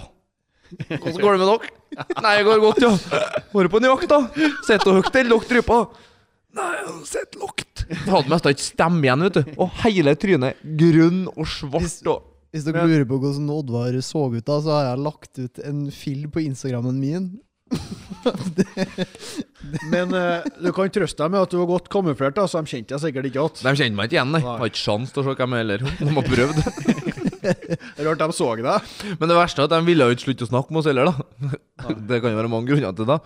[0.88, 2.07] Hvordan går det med dere?
[2.23, 2.92] Nei, det går godt, ja.
[3.53, 4.20] Vært på en jakt, da.
[4.66, 5.81] Sitter og høyt eller lukter rypa.
[6.59, 9.53] Nei, jeg har sett Det Hadde mest ikke stemme igjen, vet du.
[9.62, 14.46] Og hele trynet grønn og svart og Hvis dere lurer på hvordan Oddvar så ut
[14.46, 17.31] da, så har jeg lagt ut en film på Instagrammen min.
[19.92, 22.73] Men uh, du kan trøste deg med at du var godt kamuflert, da, så de
[22.73, 23.62] kjente deg sikkert ikke igjen.
[23.62, 24.42] De kjenner meg ikke igjen, nei.
[24.42, 24.57] Nei.
[24.64, 25.81] Har ikke sjans til å se hvem jeg er heller.
[26.01, 26.59] De har prøvd.
[28.07, 28.90] Rart de så deg.
[29.20, 31.11] Men det verste er at de ville jo ikke slutte å snakke med oss heller,
[31.11, 31.94] da.
[32.11, 33.16] Det kan jo være mange grunner til det.
[33.16, 33.18] da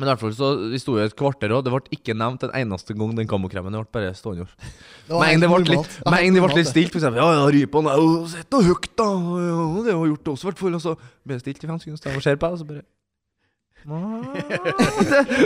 [0.00, 2.46] Men i hvert fall så Vi sto i et kvarter, og det ble ikke nevnt
[2.46, 3.72] en eneste gang den kamokremen.
[3.74, 4.46] Det ble bare stående.
[5.08, 6.12] Det Med en det ble litt, det
[6.60, 7.50] litt stilt, eksempel Ja, ja,
[8.00, 9.10] jo sett og høyt, da.
[9.84, 10.78] Det har gjort det også, i hvert fall.
[10.80, 11.68] Og så ble det stilt i
[12.00, 12.88] sekunder, og ser på deg, og så bare «Ah, det-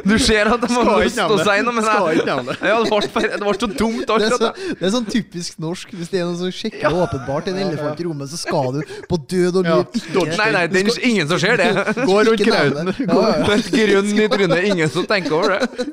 [0.04, 2.08] Du ser at de har Skal lyst ikke til å nevne si noe, men Skal
[2.08, 2.56] jeg, ikke nevne det.
[2.66, 4.02] ja, det, det ble så dumt.
[4.08, 5.94] Det er, så, det er sånn typisk norsk.
[5.94, 9.20] Hvis det er noe sjekker skikkelig åpenbart en elefant i rommet, så skal du på
[9.30, 11.70] død og Ja, liv ikke Nei, nei, det er ingen som ser det.
[12.02, 12.90] Gå rundt ikke nevne krauten.
[12.90, 13.06] det.
[13.06, 13.46] Ja, ja.
[13.52, 15.88] Helt grønn i trynet, ingen som tenker over det.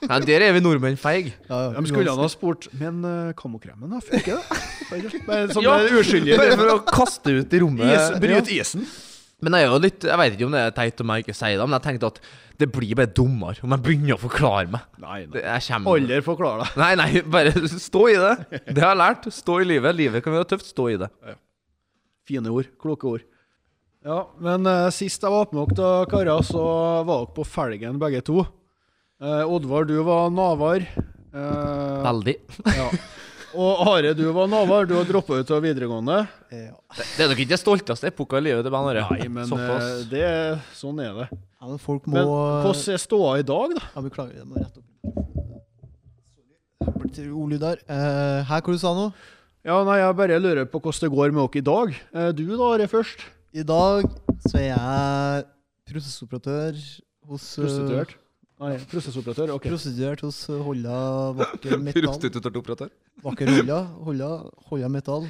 [0.00, 1.34] Nei, Der er vi nordmenn feige.
[1.50, 4.00] Ja, ja, De skulle han ha spurt Men uh, kamokremen, da?
[4.00, 5.20] Funker det?
[5.28, 6.38] Bare sånn Ja, uskyldig.
[6.40, 7.90] Bare for å kaste ut i rommet.
[7.92, 8.86] Is, bryt isen.
[9.40, 11.36] Men jeg er jo litt Jeg vet ikke om det er teit om jeg ikke
[11.36, 12.22] sier det, men jeg tenkte at
[12.60, 14.82] det blir bare dummere om jeg begynner å forklare meg.
[15.00, 15.40] Nei, nei.
[15.40, 16.74] jeg kommer Aldri forklar deg.
[16.82, 18.34] Nei, nei, bare stå i det.
[18.68, 19.28] Det har jeg lært.
[19.32, 19.96] Stå i livet.
[19.96, 20.68] Livet kan være tøft.
[20.68, 21.08] Stå i det.
[22.28, 22.68] Fine ord.
[22.82, 23.24] Kloke ord.
[24.04, 26.60] Ja, men uh, sist jeg var med dere, karer, så
[27.04, 28.44] var dere på felgen begge to.
[29.20, 30.84] Uh, Oddvar, du var navar.
[31.32, 32.36] Uh, Veldig.
[32.76, 32.90] ja.
[33.54, 34.86] Og Are, du var navar.
[34.86, 36.20] Du har droppa ut av videregående.
[36.54, 36.76] Ja.
[36.96, 39.02] Det, det er nok ikke det stolteste epoka i livet til Ben Are.
[39.10, 40.22] Nei, men eh, det,
[40.78, 41.26] sånn er det.
[41.32, 43.82] Ja, men folk må Men hvordan er ståa i dag, da?
[43.96, 44.86] Ja, Beklager, jeg må rette opp.
[47.10, 47.80] Til Olyd der.
[47.90, 49.08] Eh, her, hva du sa nå?
[49.66, 51.88] Ja, nei, Jeg bare lurer på hvordan det går med dere i dag.
[52.14, 53.26] Eh, Du da, Are, først.
[53.50, 54.06] I dag
[54.46, 55.44] så er jeg
[55.90, 56.78] prosessoperatør
[57.26, 58.14] hos Prostituert.
[58.60, 59.54] Nei, prosessoperatør.
[59.54, 59.66] Ok.
[59.70, 60.96] Prostituert hos Holla
[61.38, 62.04] Vakker Metall.
[62.10, 62.90] Prostituert operatør.
[63.24, 63.78] Vakker Holla.
[64.04, 64.28] Holla,
[64.68, 65.24] Holla Metall.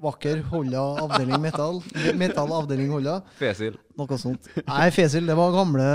[0.00, 1.82] Vakker Holla avdeling Metall.
[2.16, 3.18] Metall avdeling Holla.
[3.36, 3.76] Fesil.
[4.00, 4.48] Noe sånt.
[4.64, 5.88] Nei, Fesil, det var gamle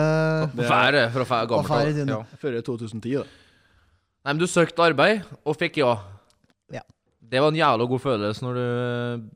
[0.60, 1.90] Fære fra Affære gammelt.
[1.90, 2.14] i tiden.
[2.14, 2.22] Ja.
[2.42, 3.26] før 2010, da.
[4.24, 5.96] Nei, men du søkte arbeid, og fikk ja.
[7.34, 7.36] Ja.
[7.38, 8.62] Det var en jævla god følelse når du,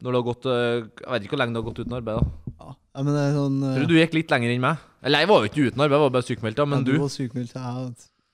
[0.05, 2.19] når du har gått eh, Jeg vet ikke hvor lenge du har gått uten arbeid.
[2.19, 2.23] da
[2.61, 4.77] Ja, ja, men det er sånn Uh, Tror du du gikk litt lenger enn meg?
[5.01, 6.93] Eller jeg var jo ikke uten arbeid, jeg var bare sykemeldt, ja, men ja, du
[7.01, 7.53] var sykemeldt.
[7.57, 7.63] Jeg,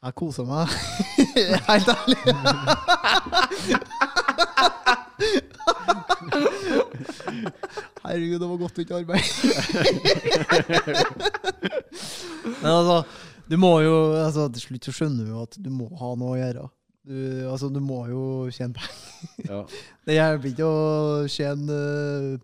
[0.04, 0.68] jeg kosa meg.
[1.70, 2.20] Helt ærlig.
[8.04, 9.24] Herregud, det var godt å ikke arbeide.
[12.64, 13.04] Men altså,
[13.48, 16.40] du må jo altså, Til slutt så skjønner du at du må ha noe å
[16.40, 16.64] gjøre.
[17.04, 17.16] Du,
[17.52, 19.00] altså, du må jo tjene penger.
[19.48, 19.62] Ja.
[20.04, 22.42] Det hjelper ikke å tjene eh,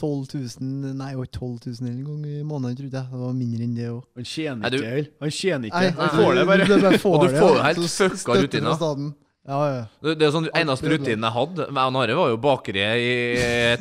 [0.00, 3.10] 12 000 Nei, ikke 12 000 engang i måneden, trodde jeg.
[3.12, 4.02] Det var mindre enn det òg.
[4.18, 5.10] Han tjener ikke, vel?
[5.24, 5.82] Han tjener ikke.
[5.84, 6.66] Nei, Han får det bare.
[6.68, 9.12] Du, du bare får Og du får det, helt fucka rutina rutiner.
[9.44, 9.80] Ja, ja.
[10.00, 13.10] Det, det er sånn Eneste rutinen jeg hadde med Are, var jo bakeriet i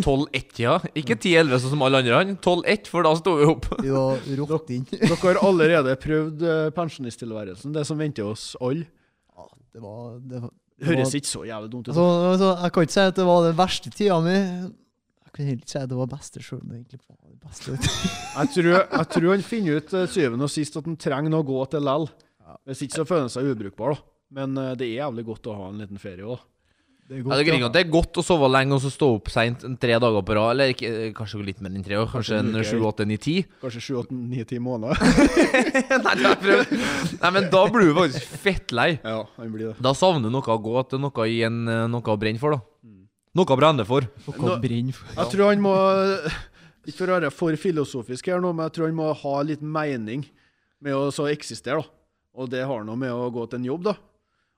[0.04, 0.74] 12-1-tida.
[1.00, 2.34] Ikke 10-11 sånn som alle andre, han.
[2.44, 3.70] 12-1, for da sto vi opp.
[3.80, 8.90] Dere har allerede prøvd eh, pensjonisttilværelsen, det som venter oss alle.
[9.38, 11.92] Ja, det var, det var, det Høres ikke så jævlig dumt ut.
[11.94, 14.34] altså, altså, Jeg kan ikke si at det var den verste tida mi.
[14.38, 17.78] Jeg kan heller ikke si at det var beste sjøl, men egentlig var det beste.
[18.40, 18.68] Jeg tror,
[18.98, 21.86] jeg tror han finner ut syvende og sist at han trenger noe å gå til
[21.86, 22.08] likevel.
[22.70, 24.06] Hvis ikke så føler han seg ubrukbar, da.
[24.34, 26.42] Men eh, det er jævlig godt å ha en liten ferie òg.
[27.04, 29.28] Det er Ja, det, er det er godt å sove lenge og så stå opp
[29.32, 30.54] seint tre dager på rad.
[30.54, 32.08] Eller ikke, kanskje litt mer enn tre år.
[32.12, 33.36] Kanskje sju, åtte, ni, ti.
[33.62, 34.96] Kanskje sju, åtte, ni, ti måneder.
[36.06, 36.80] Nei, det har jeg.
[37.20, 38.88] Nei, men da blir du faktisk fettlei.
[39.04, 39.76] Ja, han blir det.
[39.84, 42.64] Da savner du noe å gå til, noe, en, eh, noe å brenne for, da.
[43.34, 44.08] Noe å brenne for.
[44.30, 45.12] Noe å brenne for.
[45.18, 45.76] Jeg tror han må
[46.86, 49.62] Ikke for å være for filosofisk her nå, men jeg tror han må ha litt
[49.64, 50.26] mening
[50.84, 52.00] med å så eksistere, da.
[52.34, 53.94] Og det har noe med å gå til en jobb, da.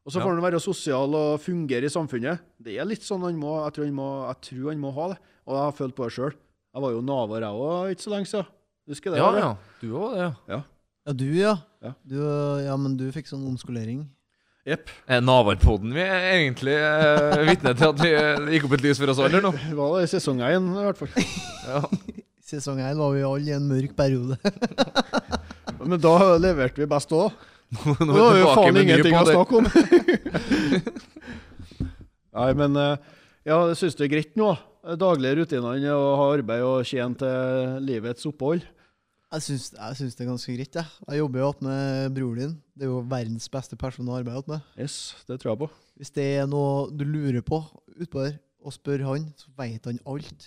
[0.05, 0.25] Og så Ja.
[0.25, 2.39] får han være sosial og fungere i samfunnet.
[2.61, 5.07] Det er litt sånn han må Jeg tror han må, jeg tror han må ha
[5.13, 5.17] det.
[5.47, 6.33] Og jeg har følt på det sjøl.
[6.75, 8.45] Jeg var jo navar, jeg òg, ikke så lenge siden.
[8.87, 9.17] Husker det?
[9.17, 9.39] Ja, eller?
[9.39, 9.55] ja.
[9.81, 10.61] Du òg, ja.
[11.07, 11.55] Ja, du, ja.
[11.81, 11.93] Ja.
[12.05, 12.15] Du,
[12.65, 14.07] ja, men du fikk sånn omskolering.
[14.65, 14.89] Jepp.
[15.07, 18.97] Er Navarpoden vi er egentlig eh, vitne til at vi eh, gikk opp et lys
[18.97, 19.51] for oss alle nå?
[19.53, 21.09] Det var det i sesong én, i hvert fall.
[21.65, 21.81] Ja.
[22.45, 24.37] Sesong 1 var vi alle i en mørk periode.
[25.85, 27.33] Men da leverte vi best òg.
[28.05, 29.65] Nå Det er jo faen ingenting å snakke om.
[32.35, 32.95] Nei, men eh,
[33.47, 34.47] ja, jeg syns det er greit nå.
[34.53, 34.95] da.
[35.01, 38.61] Daglige rutinene å ha arbeid og tjene til livets opphold.
[39.35, 40.87] Jeg syns, jeg syns det er ganske greit, jeg.
[41.09, 42.53] Jeg jobber jo med broren din.
[42.75, 44.67] Det er jo verdens beste person å arbeide med.
[44.79, 45.69] Yes, det tror jeg på.
[45.99, 47.57] Hvis det er noe du lurer på
[47.95, 50.41] utpå der, og spør han, så vet han alt.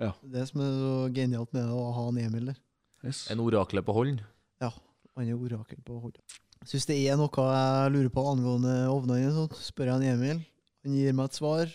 [0.00, 0.10] Ja.
[0.22, 2.58] Det er det som er så genialt med det, å ha en Emil der.
[3.04, 3.26] Yes.
[3.32, 4.24] En orakle på hånd.
[5.16, 6.16] Han er orakel på hold.
[6.66, 10.40] Syns det er noe jeg lurer på angående ovnene, så spør jeg han Emil.
[10.84, 11.72] Han gir meg et svar,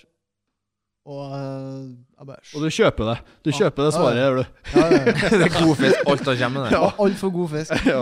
[1.12, 3.16] og jeg, bare Og du kjøper det.
[3.42, 4.26] Du kjøper det svaret, ja.
[4.28, 4.44] gjør du.
[4.76, 5.30] Ja, ja, ja.
[5.42, 6.02] det er god fisk.
[6.14, 6.70] Alt han kommer med.
[6.70, 6.78] det.
[6.78, 7.86] Ja, Altfor god fisk.
[7.90, 8.02] ja.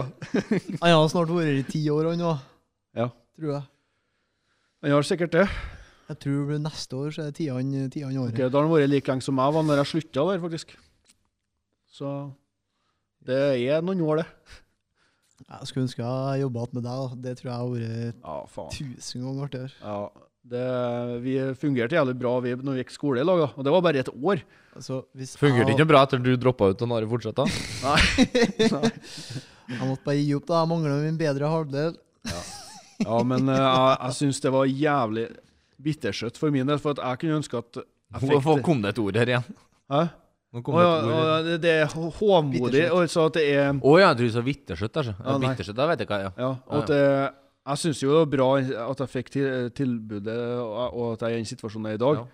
[0.84, 2.47] Han har snart vært her i ti år, han òg.
[2.99, 3.08] Ja.
[3.39, 3.63] Tror jeg.
[4.84, 5.45] Han har sikkert det.
[6.10, 8.34] Jeg tror det blir neste år så er det tiende året.
[8.34, 10.73] Okay, da har han vært like lenge som jeg var når jeg slutta der, faktisk.
[11.93, 12.13] Så
[13.30, 14.60] det er noen år, det.
[15.50, 17.14] Jeg skulle ønske jeg jobba med deg.
[17.26, 18.70] Det tror jeg har vært Ja, faen.
[18.76, 19.72] tusen ganger artigere.
[19.82, 20.00] Ja,
[20.50, 20.64] det,
[21.26, 23.48] vi fungerte jævlig bra vi, når vi gikk skole i lag, da.
[23.58, 24.44] og det var bare et år.
[24.78, 27.46] Altså, hvis Fungerte jeg- ikke bra etter du droppa ut og Nari fortsatte?
[29.70, 30.62] Jeg måtte bare gi opp, da.
[30.64, 31.98] Jeg mangla min bedre halvdel.
[33.06, 35.28] Ja, men eh, jeg, jeg syns det var jævlig
[35.80, 38.96] bittersøtt for min del, for at jeg kunne ønske at jeg fikk Hvorfor kom det
[38.96, 39.46] et ord her igjen?
[39.94, 40.02] Hæ?
[40.54, 40.84] Nå kom Å,
[41.62, 42.16] det ja, er håmodig.
[42.18, 42.94] hovmodig, Bittersøtt.
[42.98, 44.96] og så at det er Å ja, du sa vitterskjøtt.
[44.98, 45.14] Altså.
[45.20, 45.52] Ja, Ja, nei.
[45.52, 46.32] vitterskjøtt, da vet jeg hva er.
[46.42, 47.02] Ja, og at det,
[47.70, 48.48] jeg syns jo det var bra
[48.90, 52.02] at jeg fikk til, tilbudet, og, og at jeg er i den situasjonen jeg er
[52.02, 52.24] i dag.
[52.24, 52.26] Ja.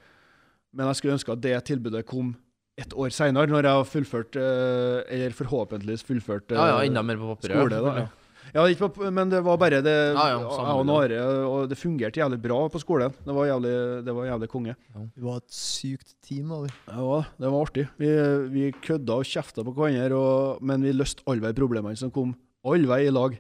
[0.76, 2.34] Men jeg skulle ønske at det tilbudet kom
[2.80, 7.04] et år seinere, når jeg har fullført, eh, eller forhåpentligvis fullført eh, Ja, ja, enda
[7.08, 7.56] mer på papiret.
[7.56, 7.84] skole.
[7.84, 7.94] da.
[8.00, 8.08] Ja,
[8.54, 11.78] ikke på, men det var bare det Ja, ja, sammen, samme og Are, og det
[11.80, 13.16] fungerte jævlig bra på skolen.
[13.26, 13.74] Det var jævlig,
[14.06, 14.76] det var jævlig konge.
[15.16, 16.50] Vi var et sykt team.
[16.50, 16.70] da, vi.
[16.92, 17.88] Ja, det var artig.
[17.98, 18.12] Vi,
[18.54, 20.22] vi kødda og kjefta på hverandre,
[20.62, 23.38] men vi løste alle problemene som kom, alle vei i lag.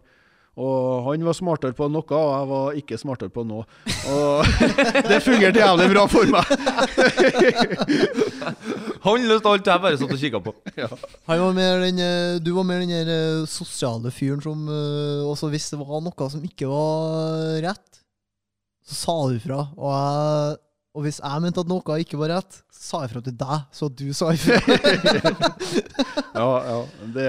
[0.55, 3.65] Og han var smartere på noe, og jeg var ikke smartere på noe.
[4.07, 4.47] Og
[5.09, 6.45] det fungerte jævlig bra for meg.
[9.05, 10.53] Han løste alt jeg bare satt og kikka på.
[11.29, 15.21] Han var mer den, eh, du var mer den der eh, sosiale fyren som eh,
[15.25, 18.01] også hvis det var noe som ikke var rett,
[18.85, 19.61] så sa du fra.
[19.77, 20.57] Og, jeg,
[20.97, 23.69] og hvis jeg mente at noe ikke var rett, så sa jeg fra til deg,
[23.73, 24.61] så du sa ifra.
[26.35, 26.79] Ja, ja.
[27.15, 27.25] Det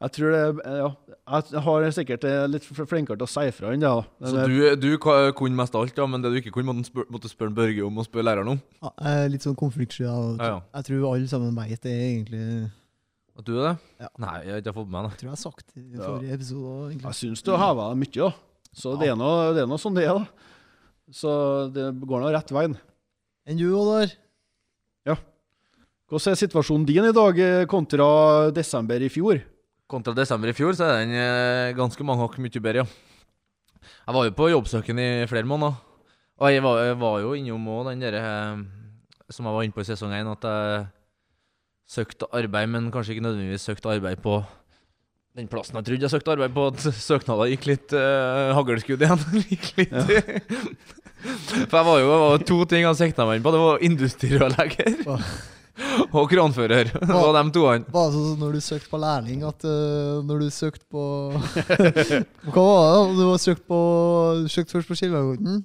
[0.00, 0.90] Jeg tror det Ja.
[1.30, 3.90] Jeg har sikkert eh, litt flinkere til å si fra enn det.
[3.90, 4.26] da.
[4.26, 6.82] Så eh, du, du ka- kunne mest alt, ja, men det du ikke kunne, måtte
[6.86, 8.60] du spør- måtte spørre Børge om og spørre læreren om?
[8.82, 10.06] Ja, er litt sånn konfliktsky.
[10.08, 10.60] Ja, ja.
[10.80, 12.70] Jeg tror alle sammen vet det, egentlig.
[13.38, 13.74] At du er det?
[14.00, 14.08] Ja.
[14.24, 16.34] Nei, jeg har ikke fått med meg Jeg tror jeg har sagt det i forrige
[16.40, 16.64] episode.
[16.72, 17.06] òg, egentlig.
[17.12, 18.30] Jeg syns du har heva deg mye, da.
[18.80, 20.26] Så det er noe, det er noe sånn det er, da.
[21.12, 21.30] Så
[21.74, 22.76] det går nå rett veien.
[23.46, 24.16] Enn du, Oddar?
[26.10, 29.38] Hvordan er situasjonen din i dag eh, kontra desember i fjor?
[29.90, 33.86] Kontra desember i fjor, så er den eh, ganske mange hakk mye bedre, ja.
[34.06, 35.74] Jeg var jo på jobbsøken i flere måneder.
[36.40, 38.62] Og jeg var, jeg var jo innom òg den derre eh,
[39.30, 40.86] som jeg var inne på i sesong én, at jeg
[41.90, 44.40] søkte arbeid, men kanskje ikke nødvendigvis søkte arbeid på
[45.38, 46.66] den plassen jeg trodde jeg søkte arbeid på.
[46.72, 49.22] At søknader gikk litt uh, haglskudd igjen.
[49.50, 49.94] gikk litt
[51.70, 53.54] For jeg var jo det var to ting jeg sikta meg inn på.
[53.54, 55.04] Det var industrirørlegger
[56.16, 56.92] og kranfører.
[57.00, 57.88] Det var de toene.
[57.90, 61.04] Var det sånn når du søkte på lærling, at uh, når du søkte på
[62.54, 63.18] Hva var det?
[63.18, 63.80] Du var søkt på,
[64.44, 65.60] du søkte først på Skjelvågodden,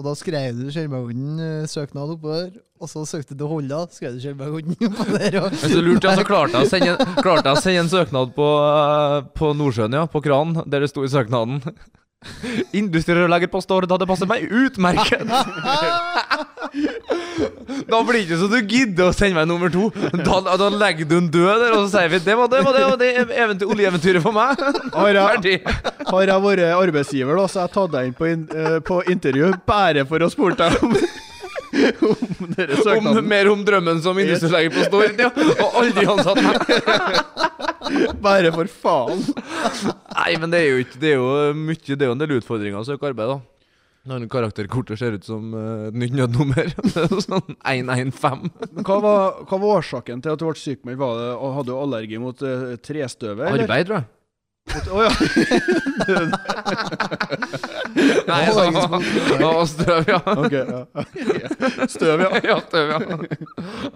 [0.00, 4.22] og da skrev du Skjelvågodden eh, søknad oppover, og så søkte du Holla, skrev du
[4.22, 5.40] Skjelvågodden på der.
[5.42, 7.92] Og, Hvis du lurte, ja, så klarte jeg å sende, klarte jeg å sende en
[7.92, 11.60] søknad på, eh, på Nordsjøen, ja, på Kran, der det sto i søknaden
[12.76, 15.24] Industrirørlegger på Stord hadde passet meg utmerket!
[17.90, 19.88] Da blir det ikke så du gidder å sende meg nummer to.
[20.20, 22.76] Da, da legger du en død der, og så sier vi det var det, var
[22.76, 23.10] det, var det
[23.44, 24.60] eventyr, oljeeventyret for meg.
[24.94, 25.62] Har jeg,
[26.10, 29.00] har jeg vært arbeidsgiver, da, så har jeg tatt deg inn på, in, eh, på
[29.14, 30.94] intervju bare for å spurt deg om,
[32.10, 35.30] om dere Om, mer om drømmen som industrileger på Stord, ja.
[35.62, 36.58] Og aldri ansatt meg.
[38.22, 39.22] Bare for faen.
[40.14, 42.34] Nei, men det er jo ikke Det er jo mye Det er jo en del
[42.36, 43.38] utfordringer å søke arbeid, da.
[44.10, 46.72] Når karakterkortet ser ut som eh, et nytt nødnummer.
[47.00, 48.50] Er sånn 115.
[48.74, 51.04] Men hva var, hva var årsaken til at du ble sykmeldt?
[51.40, 53.46] Hadde du allergi mot uh, trestøvet?
[53.54, 54.08] Arbeid, tror jeg.
[54.70, 55.10] Å ja.
[58.28, 58.54] Nei, det
[59.40, 60.20] var, støv, ja.
[60.34, 60.82] Ok, ja.
[61.94, 62.30] Støv, ja.
[62.44, 62.98] Ja, støv, ja.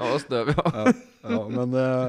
[0.01, 0.65] Var støv, ja.
[1.31, 2.09] ja men eh,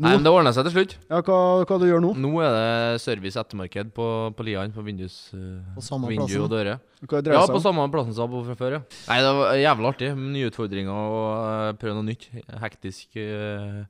[0.00, 0.92] Nei, men det ordna seg til slutt.
[1.10, 2.12] ja, hva, hva du gjør nå?
[2.16, 6.44] Nå er det service ettermarked på, på Lian, på vindus, eh, På samme vindu plassen?
[6.46, 6.80] og dører.
[7.04, 8.82] Hva dreier Ja, på samme plassen som jeg var fra før, ja.
[9.10, 10.12] Nei, det var jævlig artig.
[10.36, 12.28] Nye utfordringer og uh, prøve noe nytt.
[12.62, 13.18] Hektisk.
[13.18, 13.82] Uh,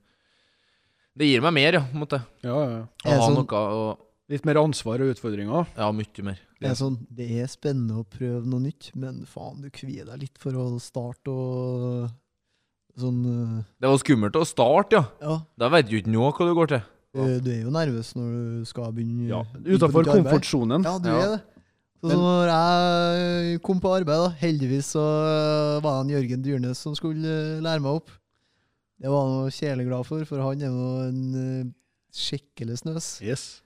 [1.19, 2.23] Det gir meg mer, ja, på en måte.
[2.43, 2.81] Ja, ja.
[3.05, 5.67] Å ha sånn- noe og Litt mer ansvar og utfordringer.
[5.77, 6.39] Ja, mye mer.
[6.63, 10.23] Det er sånn, det er spennende å prøve noe nytt, men faen, du kvier deg
[10.23, 12.07] litt for å starte og
[13.01, 15.05] sånn uh, Det var skummelt å starte, ja.
[15.23, 16.83] Ja, Da vet du ikke nå hva du går til.
[17.13, 17.25] Ja.
[17.45, 19.43] du er jo nervøs når du skal begynne Ja.
[19.65, 20.85] Utafor komfortsonen.
[20.85, 21.19] Ja, du Ja.
[21.21, 21.41] er det.
[22.03, 25.03] Så når jeg kom på arbeid, da, heldigvis så
[25.85, 28.11] var det en Jørgen Dyrnes som skulle eh, lære meg opp.
[28.99, 31.71] Det var han kjæleglad for, for han er jo en eh,
[32.11, 33.13] skikkelig snøs.
[33.23, 33.63] Yes.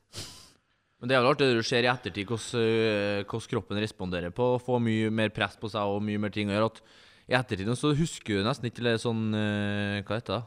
[1.01, 4.53] Men det er vel artig det du ser i ettertid hvordan, hvordan kroppen responderer på
[4.55, 6.71] å få mye mer press på seg og mye mer ting å gjøre.
[6.73, 6.83] At
[7.27, 10.43] I ettertid så husker du nesten ikke det sånn øh, Hva heter det?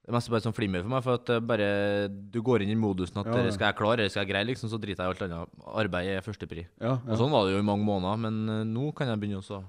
[0.00, 1.66] Det er mest bare sånn flimmer for meg, for at bare,
[2.10, 3.50] du går inn i modusen at Ja, ja.
[3.54, 5.52] Skal jeg klare, eller skal jeg greie, liksom, så driter jeg i alt annet.
[5.84, 6.64] Arbeid er førstepri.
[6.80, 7.18] Ja, Og ja.
[7.20, 9.60] sånn var det jo i mange måneder, men nå kan jeg begynne også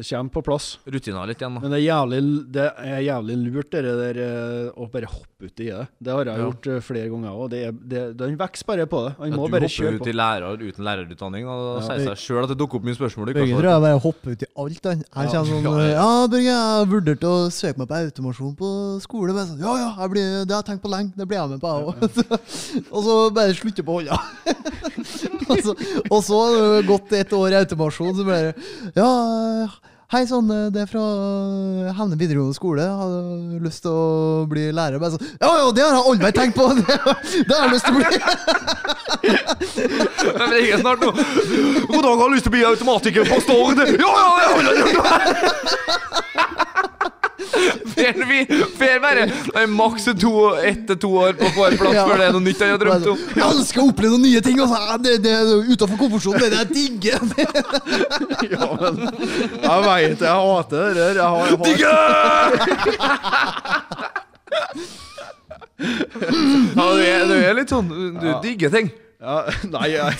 [0.00, 0.78] Det kommer på plass.
[0.88, 1.54] rutiner litt igjen.
[1.54, 1.60] da.
[1.60, 2.20] Men det er jævlig,
[2.56, 5.86] det er jævlig lurt det der eh, å bare hoppe uti det.
[6.00, 6.44] Det har jeg Ja.
[6.46, 7.50] gjort eh, flere ganger òg.
[7.50, 9.12] Det, den vokser bare på det.
[9.18, 11.86] Han må du hopper ut i lærer uten lærerutdanning, og da Ja.
[11.88, 14.00] sier seg sjøl at det dukker opp mye spørsmål du jeg Børge tror jeg bare
[14.06, 14.84] hopper ut i alt.
[14.90, 14.98] Han.
[15.00, 15.30] Jeg Ja.
[15.32, 16.26] kommer sånn Ja, Ja.
[16.26, 18.68] Børge, jeg vurderte å søke meg på automasjon på
[19.04, 19.32] skole.
[19.36, 21.12] Men sånn, ja, ja, jeg blir, det har jeg tenkt på lenge.
[21.16, 21.94] Det blir jeg med på, jeg òg.
[22.94, 24.16] og så bare slutte på å holde.
[26.10, 28.54] og så har det gått et år i automasjon, så bare
[28.96, 29.68] Ja,
[30.10, 30.98] hei sann, det er fra
[31.94, 32.82] Hemne videregående skole.
[32.82, 34.98] Jeg hadde lyst til å bli lærer.
[34.98, 36.64] Bare sånn, ja, ja, det har jeg aldri tenkt på!
[36.80, 36.84] Det,
[37.46, 38.10] det har jeg lyst til å bli.
[40.40, 41.10] Men det er snart nå.
[41.14, 43.78] God dag, har lyst til å bli automatiker på Stord.
[43.86, 43.98] Ja, ja,
[44.34, 46.09] det har jeg gjort.
[47.94, 48.38] Fer vi
[48.78, 50.32] fer bare Nei, maks to,
[50.64, 52.04] ett til to år på hver plass Ja.
[52.08, 53.18] før det er noe nytt jeg har drømt om.
[53.34, 54.56] Jeg elsker å oppleve noen nye ting.
[54.62, 54.78] Altså.
[55.04, 56.38] Det, det er utenfor komfortsonen.
[56.40, 57.20] Det er det jeg digger.
[58.50, 58.94] Ja, men
[59.62, 61.14] jeg veit jeg hater det der.
[61.20, 62.50] Jeg har, jeg har,
[65.80, 67.88] Ja, du er, du er litt sånn
[68.20, 68.90] Du digger ting.
[69.20, 69.36] ja,
[69.74, 70.10] Nei, jeg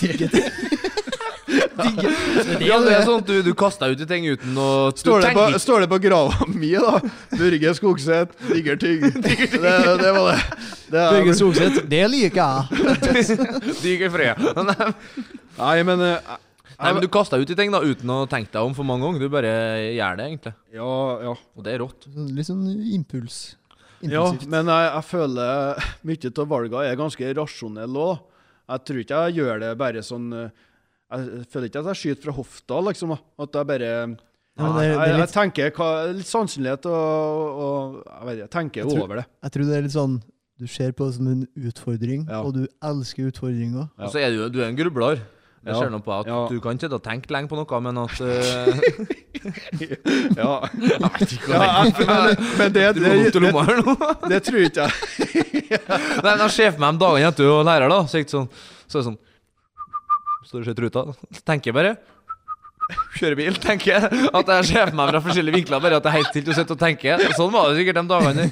[2.69, 5.31] Ja, det er sånn at du, du kaster ut i ting uten å Står det,
[5.37, 6.99] på, står det på grava mi, da?
[7.33, 9.03] Børge Skogseth, digger ting.
[9.61, 10.61] Det, det var det.
[10.91, 13.75] det Børge Skogseth, det liker jeg.
[13.81, 14.47] Digger fred.
[15.57, 16.07] Nei, men
[16.81, 19.05] Nei, men du kaster ut i ting da uten å tenke deg om for mange
[19.05, 19.21] ganger.
[19.21, 19.51] Du bare
[19.93, 20.53] gjør det, egentlig.
[20.73, 20.93] Ja,
[21.27, 21.33] ja.
[21.53, 22.07] Og det er rått.
[22.33, 22.63] Litt sånn
[22.95, 23.41] impuls.
[24.01, 28.27] Ja, men jeg, jeg føler mye av valgene er ganske rasjonelle òg.
[28.71, 30.67] Jeg tror ikke jeg gjør det bare sånn eh,
[31.11, 33.11] Jeg føler ikke at jeg skyter fra hofta, liksom.
[33.39, 33.89] At jeg bare
[34.59, 35.19] Ja, det, er- det litt...
[35.21, 39.15] jeg, tenker hva, litt sannsynlighet og, og Jeg vet ikke, jeg tenker Jeg tror- over
[39.21, 39.25] det.
[39.43, 40.15] jeg tror det er litt sånn
[40.61, 42.41] Du ser på det som en utfordring, Ja.
[42.45, 43.87] og du elsker utfordringer.
[43.97, 44.05] Ja.
[44.05, 45.21] Og så er du, du er en grubler.
[45.61, 45.79] Jeg Ja.
[45.79, 46.47] ser nå på at Ja.
[46.49, 48.81] du kan sitte og tenke lenge på noe, men at uh...
[50.37, 53.41] Ja, Jeg vet ikke ja hva jeg, men, men det, Du det, må gå til
[53.41, 53.95] det, lomma her nå.
[54.29, 54.91] det tror ikke jeg.
[56.25, 59.17] Nei, jeg ser for meg om dagen etter å lærer, da, så, er det sånn,
[60.51, 61.05] så du ser truta.
[61.47, 61.95] Tenker jeg bare
[63.15, 64.07] Kjører bil, tenker jeg.
[64.35, 65.79] At jeg ser for meg fra forskjellige vinkler.
[65.83, 67.13] Bare at jeg er helt stilt å sitte og tenke.
[67.37, 68.47] Sånn var det sikkert de dagene.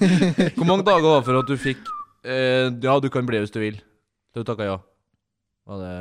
[0.55, 1.81] Hvor mange dager var det for at du fikk
[2.23, 3.81] eh, Ja, du kan bli hvis du vil.
[4.31, 4.77] Du takka ja.
[5.67, 5.95] Var det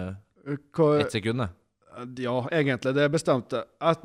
[1.02, 1.48] ett sekund, det?
[2.22, 2.94] Ja, egentlig.
[2.94, 3.98] Det bestemte jeg.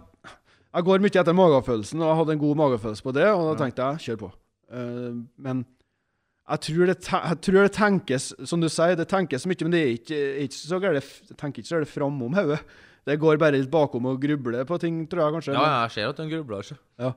[0.74, 3.54] Jeg går mye etter magefølelsen, og jeg hadde en god magefølelse på det, og da
[3.60, 4.30] tenkte jeg kjør på.
[4.74, 5.12] Eh,
[5.46, 5.62] men
[6.44, 9.80] jeg tror, det, jeg tror det tenkes, som du sier, det tenkes mye, men det
[9.84, 11.14] er ikke, er ikke så galt.
[11.32, 12.60] Jeg tenker ikke så galt framom hodet.
[13.04, 15.54] Det går bare litt bakom og grubler på ting, tror jeg kanskje.
[15.58, 16.64] Ja, ja, jeg ser at du er grubler.
[16.64, 16.78] Ikke?
[17.04, 17.10] Ja.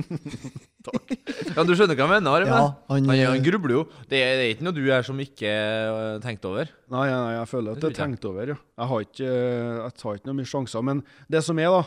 [0.90, 1.14] Takk.
[1.56, 2.44] Ja, du skjønner hva jeg mener?
[2.48, 2.58] Ja,
[2.90, 3.84] han, Han, han grubler jo.
[4.10, 6.72] Det er, det er ikke noe du er som ikke uh, tenkte over.
[6.92, 8.58] Nei, nei, jeg føler at Det er tenkt over, ja.
[8.80, 10.84] Jeg har ikke, jeg tar ikke noe mye sjanser.
[10.90, 11.82] Men det som er, da,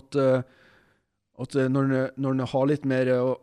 [0.00, 0.40] at, eh,
[1.46, 1.96] at eh, når
[2.30, 3.34] en- har litt mer eh,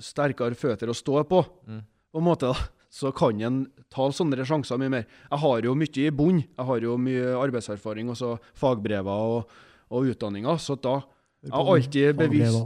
[0.00, 1.80] sterkere føtter å stå på, Mm.
[2.12, 5.04] på en måte, da, så kan en ta sånne sjanser mye mer.
[5.30, 6.40] Jeg har jo mye i bunn.
[6.42, 9.50] Jeg har jo mye arbeidserfaring, også fagbrever og,
[9.90, 10.96] og utdanninger, så da
[11.42, 12.58] jeg har alltid bevisst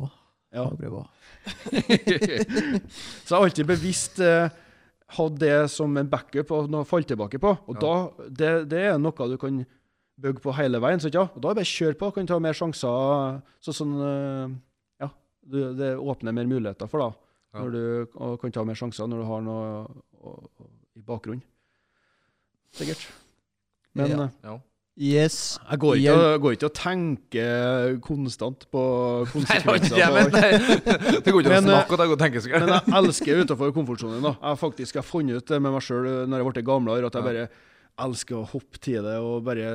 [0.54, 1.04] Fagbrever, ja.
[3.24, 4.48] Så jeg har alltid bevisst eh,
[5.16, 7.52] hatt det som en backup og noe å falle tilbake på.
[7.70, 7.94] Og da,
[8.30, 9.62] det, det er noe du kan
[10.20, 11.02] bygge på hele veien.
[11.02, 12.10] Så ja, og da er det bare å kjøre på.
[12.16, 13.40] Kan ta mer sjanser.
[13.62, 14.73] Så sånn, eh, ja,
[15.50, 17.10] du, det åpner mer muligheter for da.
[17.54, 17.62] Ja.
[17.62, 19.66] Når du og kan ta mer sjanser når du har noe
[20.24, 21.42] og, og, i bakgrunnen.
[22.74, 23.04] Sikkert.
[23.94, 24.22] Men Ja.
[24.24, 24.60] eh, Ja.
[24.96, 25.58] Yes.
[25.70, 28.82] jeg går ikke, jeg går ikke og tenker konstant på
[29.32, 30.12] konsekvenser.
[30.14, 30.50] men det,
[31.26, 32.54] det går ikke Men, å snakke og tenke og tenke seg.
[32.62, 34.22] Men jeg elsker utenfor komfortsonen.
[34.22, 34.32] da.
[34.38, 37.18] Jeg har faktisk har funnet ut det med meg sjøl når jeg ble gamlere, at
[37.18, 37.48] jeg bare
[38.06, 39.16] elsker å hoppe til det.
[39.18, 39.66] og bare...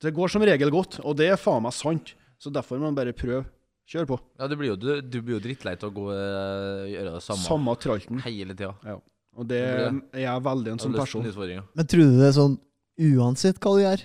[0.00, 2.14] Det går som regel godt, og det er faen meg sant.
[2.40, 3.42] Så derfor må man bare prøve.
[3.90, 4.16] Kjør på.
[4.38, 7.22] Ja, du blir jo, du, du blir jo drittlei av å gå eh, gjøre det
[7.26, 8.20] samme, Samme tralten.
[8.22, 8.96] hele tida.
[9.40, 11.26] Og det er jeg veldig en sånn person.
[11.26, 12.56] Men tror du det er sånn
[13.00, 14.04] uansett hva du gjør?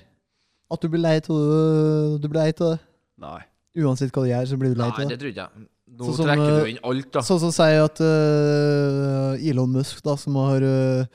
[0.74, 2.18] At du blir lei av det?
[2.24, 2.80] Du blir lei av det?
[3.22, 3.40] Nei.
[3.86, 5.20] Uansett hva du gjør, så blir du lei Nei, av det det?
[5.22, 5.68] tror ikke jeg.
[5.96, 7.22] Nå Sånn trekker du inn alt, da.
[7.24, 11.06] Sånn som sier at uh, Elon Musk, da, som har uh,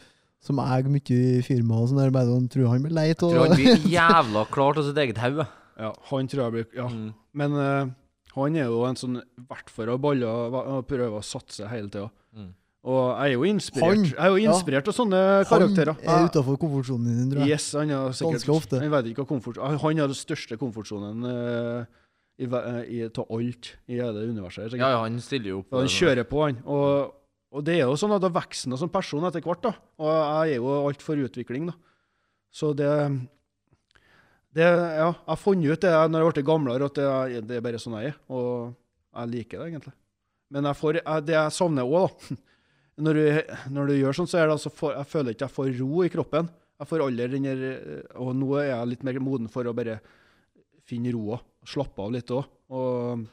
[0.40, 3.12] som eier mye i firmaet og sånn, der, bare sånn, tror han blir lei av
[3.12, 5.48] Jeg tror han blir jævla klar til sitt eget hode.
[5.80, 6.86] Ja, han tror jeg blir Ja.
[6.92, 7.10] Mm.
[7.40, 7.90] Men eh,
[8.36, 12.10] han er jo en sånn vert for å balle og prøve å satse hele tida.
[12.36, 12.50] Mm.
[12.90, 14.50] Og jeg er jo inspirert Han- Jeg er jo ja.
[14.78, 15.96] av sånne karakterer.
[16.06, 17.48] Han er utafor komfortsonen din, tror jeg.
[17.50, 18.80] Yes, han er sikkert Ganske ofte.
[18.80, 21.84] Han vet ikke hva komfort Han er den største komfortsonen uh,
[22.38, 24.72] i, i, av alt i hele universet.
[24.72, 25.72] Ja, ja, han stiller jo opp.
[25.74, 26.62] Og han kjører på, han.
[26.64, 27.12] Og,
[27.52, 29.60] og det er jo sånn at da vokser han som person etter hvert.
[29.62, 29.74] da.
[30.00, 30.08] Og
[30.46, 31.74] jeg er jo alt for utvikling, da.
[32.50, 32.88] Så det
[34.56, 37.58] det, ja, Jeg har funnet ut det når jeg har blitt gamlere, at det, det
[37.58, 38.20] er bare sånn jeg er.
[38.34, 38.72] Og
[39.14, 39.96] jeg liker det, egentlig.
[40.50, 42.38] Men jeg får, jeg, det jeg savner òg, da
[43.04, 43.26] når du,
[43.72, 46.02] når du gjør sånn, så er det altså for, jeg føler ikke jeg får ro
[46.04, 46.50] i kroppen.
[46.80, 47.62] Jeg får aldri den der
[48.22, 49.98] Og nå er jeg litt mer moden for å bare
[50.88, 51.38] finne roa.
[51.68, 52.46] Slappe av litt òg.
[52.72, 53.24] Og,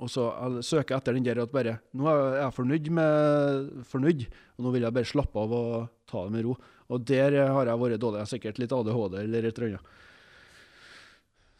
[0.00, 3.72] og så jeg søker jeg etter den der at bare Nå er jeg fornøyd med
[3.90, 4.26] fornøyd,
[4.56, 6.54] og nå vil jeg bare slappe av og ta det med ro.
[6.90, 8.22] Og der har jeg vært dårlig.
[8.22, 9.98] Jeg har sikkert litt ADHD eller et eller annet.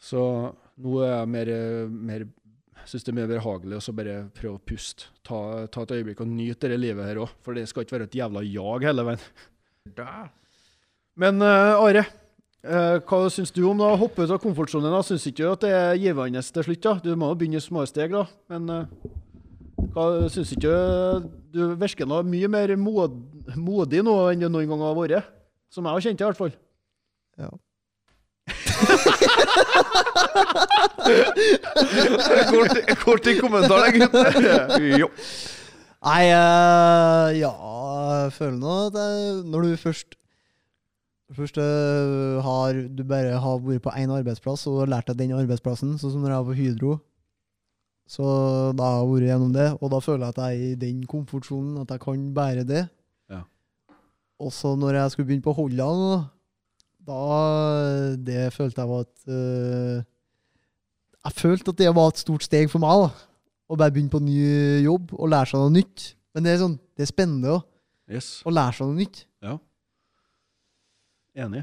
[0.01, 0.21] Så
[0.81, 1.51] nå er jeg mer,
[1.93, 2.27] mer
[2.89, 5.11] syns det er mer behagelig å bare prøve å puste.
[5.27, 8.09] Ta, ta et øyeblikk og nyte det livet her òg, for det skal ikke være
[8.09, 9.25] et jævla jag hele veien.
[11.21, 12.05] Men uh, Are,
[12.65, 14.93] uh, hva syns du om å hoppe ut av komfortsonen?
[14.93, 15.03] da?
[15.05, 16.83] Syns ikke du at det er givende til slutt?
[16.87, 16.97] da?
[17.05, 18.25] Du må jo begynne i små steg, da.
[18.53, 19.11] Men uh,
[19.95, 20.75] hva syns ikke
[21.53, 23.17] du virker nå mye mer mod,
[23.59, 25.35] modig nå enn du noen gang har vært?
[25.71, 26.55] Som jeg har kjent i hvert fall.
[27.39, 27.51] Ja.
[32.51, 34.15] Kort, kort i kommentaren, gutt.
[35.01, 35.09] jo.
[36.01, 37.53] Nei, uh, ja
[38.25, 40.17] Jeg føler nå at jeg, når du først
[41.37, 45.93] Først uh, har du bare har vært på én arbeidsplass og lært deg den arbeidsplassen,
[46.01, 46.97] sånn som når jeg var på Hydro.
[48.11, 48.25] Så
[48.75, 51.05] da har jeg vært gjennom det, og da føler jeg at jeg er i den
[51.07, 52.83] komfortsonen at jeg kan bære det.
[53.31, 53.45] Ja.
[54.43, 56.27] Og så når jeg skulle begynne på Holland,
[57.11, 59.99] da Det følte jeg var et uh,
[61.27, 63.11] Jeg følte at det var et stort steg for meg, da.
[63.71, 64.39] Å bare begynne på ny
[64.87, 66.07] jobb og lære seg noe nytt.
[66.35, 67.67] Men det er sånn, det er spennende òg,
[68.11, 68.29] Yes.
[68.43, 69.21] å lære seg noe nytt.
[69.47, 69.53] Ja.
[71.45, 71.63] Enig.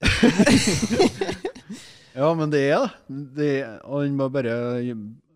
[2.16, 3.36] ja, men det er det.
[3.36, 3.52] det.
[3.84, 4.54] Og han må bare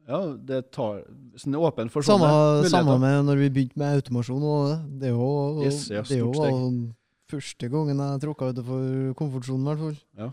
[0.04, 0.98] Ja, det tar
[1.40, 3.04] sånn åpen for Samme, sånne samme muligheter.
[3.04, 4.42] med når vi begynte med automasjon.
[4.42, 4.54] Og
[5.00, 5.28] det er jo,
[5.64, 6.52] Yes, ja, det er jo stort steg.
[6.58, 6.78] sånn
[7.30, 9.96] første gangen jeg tråkka utenfor komfortsonen, i hvert fall.
[10.20, 10.28] Ja.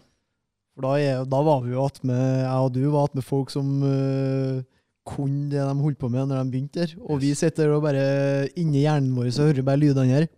[0.75, 3.71] For da, er, da var vi jo attmed Jeg og du var attmed folk som
[3.83, 4.61] uh,
[5.07, 6.93] kunne det de holdt på med når de begynte der.
[7.07, 8.05] Og vi sitter og bare
[8.59, 10.29] inni hjernen vår så hører bare lydene her.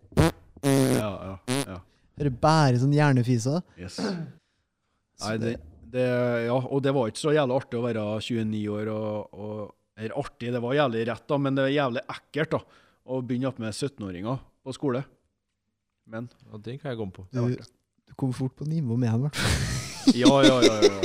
[0.64, 1.78] Ja, ja, ja.
[2.18, 3.62] Hører bare sånn hjernefiser.
[3.78, 3.98] Yes.
[3.98, 5.54] Så Nei, det,
[5.94, 6.04] det,
[6.48, 9.58] ja, og det var ikke så jævlig artig å være 29 år og, og
[9.94, 12.58] Eller artig, det var jævlig rett, da, men det er jævlig ekkelt da,
[13.06, 15.04] å begynne opp med 17-åringer på skole.
[16.06, 17.24] Men Ja, den kan jeg komme på.
[17.32, 17.56] Du,
[18.08, 19.70] du kom fort på nivå med han, i hvert fall.
[20.14, 20.74] Ja, ja, ja.
[20.84, 20.98] ja.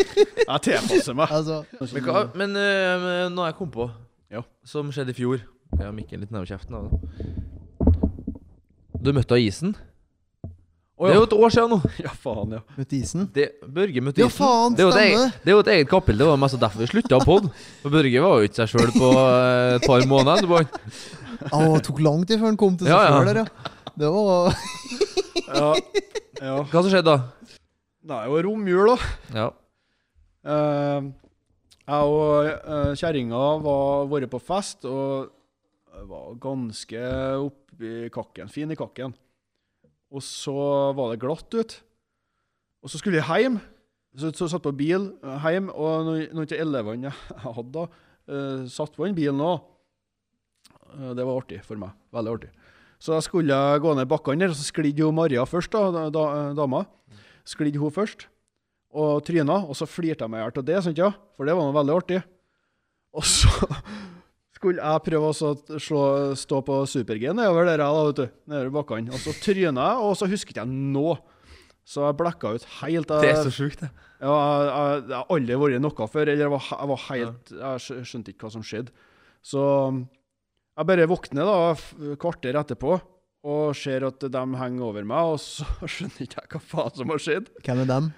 [0.50, 1.32] Jeg tilpasser meg.
[1.32, 3.86] Altså, Men, hva, men øh, noe jeg kom på,
[4.30, 4.42] Ja.
[4.68, 6.76] som skjedde i fjor Jeg har Mikkel litt nærmere kjeften.
[6.76, 7.00] av det.
[9.00, 9.72] Du møtte isen?
[11.00, 11.78] Å, Det er jo et år siden nå.
[12.06, 12.60] ja, faen, ja.
[12.76, 13.30] møtte isen.
[13.32, 14.36] Det, Børge møtte Ja, isen.
[14.42, 16.20] faen, det, er jo et eget, det er jo et eget kapittel.
[16.20, 17.48] Det var mest derfor vi slutta å pod.
[17.86, 20.68] For Børge var jo ikke seg sjøl på øh, et par måneder.
[21.46, 21.72] etterpå.
[21.76, 23.16] Det tok lang tid før han kom til seg Ja, ja.
[23.16, 23.74] sjøl der, ja.
[24.00, 24.54] Det var
[25.60, 25.72] ja.
[26.40, 26.60] ja.
[26.70, 27.18] Hva som skjedde da?
[28.10, 29.10] Det er jo romjul, da.
[29.36, 29.48] Ja.
[30.50, 31.10] Uh,
[31.90, 35.34] jeg og uh, kjerringa var vært på fest og
[36.10, 37.02] var ganske
[37.44, 39.14] oppi kakken, fin i kakken.
[40.10, 40.56] Og så
[40.98, 41.76] var det glatt ut.
[42.84, 43.60] Og så skulle jeg hjem.
[44.18, 47.84] Så, så satt på bil eh, hjem, og noen av elevene jeg hadde da,
[48.32, 49.60] uh, satt på den bilen òg.
[51.18, 51.96] Det var artig for meg.
[52.16, 52.52] Veldig artig.
[53.00, 56.10] Så jeg skulle gå ned bakkene der, og så sklidde jo Maria først, da, da,
[56.12, 56.26] da,
[56.58, 56.84] dama.
[57.48, 58.28] Sklidde hun først
[58.90, 61.12] og tryna, og så flirte jeg meg i hjel av det, sant, ja?
[61.38, 62.20] for det var noe veldig artig.
[63.16, 63.50] Og så
[64.58, 66.04] skulle jeg prøve å slå,
[66.38, 69.14] stå på super-G nedover der, da, vet du, nedover bakkene.
[69.14, 71.14] Og så tryna jeg, og så husket jeg nå.
[71.90, 73.14] Så jeg blekka ut helt.
[73.24, 73.90] Det er så sjukt, det.
[74.22, 77.54] ja, jeg, jeg, jeg har aldri vært noe før, eller jeg var, jeg var helt
[77.56, 79.08] Jeg skjønte ikke hva som skjedde.
[79.46, 79.64] Så
[80.80, 81.56] jeg bare våkner da,
[82.22, 82.94] kvarter etterpå
[83.50, 87.12] og ser at de henger over meg, og så skjønner ikke jeg hva faen som
[87.14, 87.52] har skjedd.
[87.64, 88.10] Hvem er dem?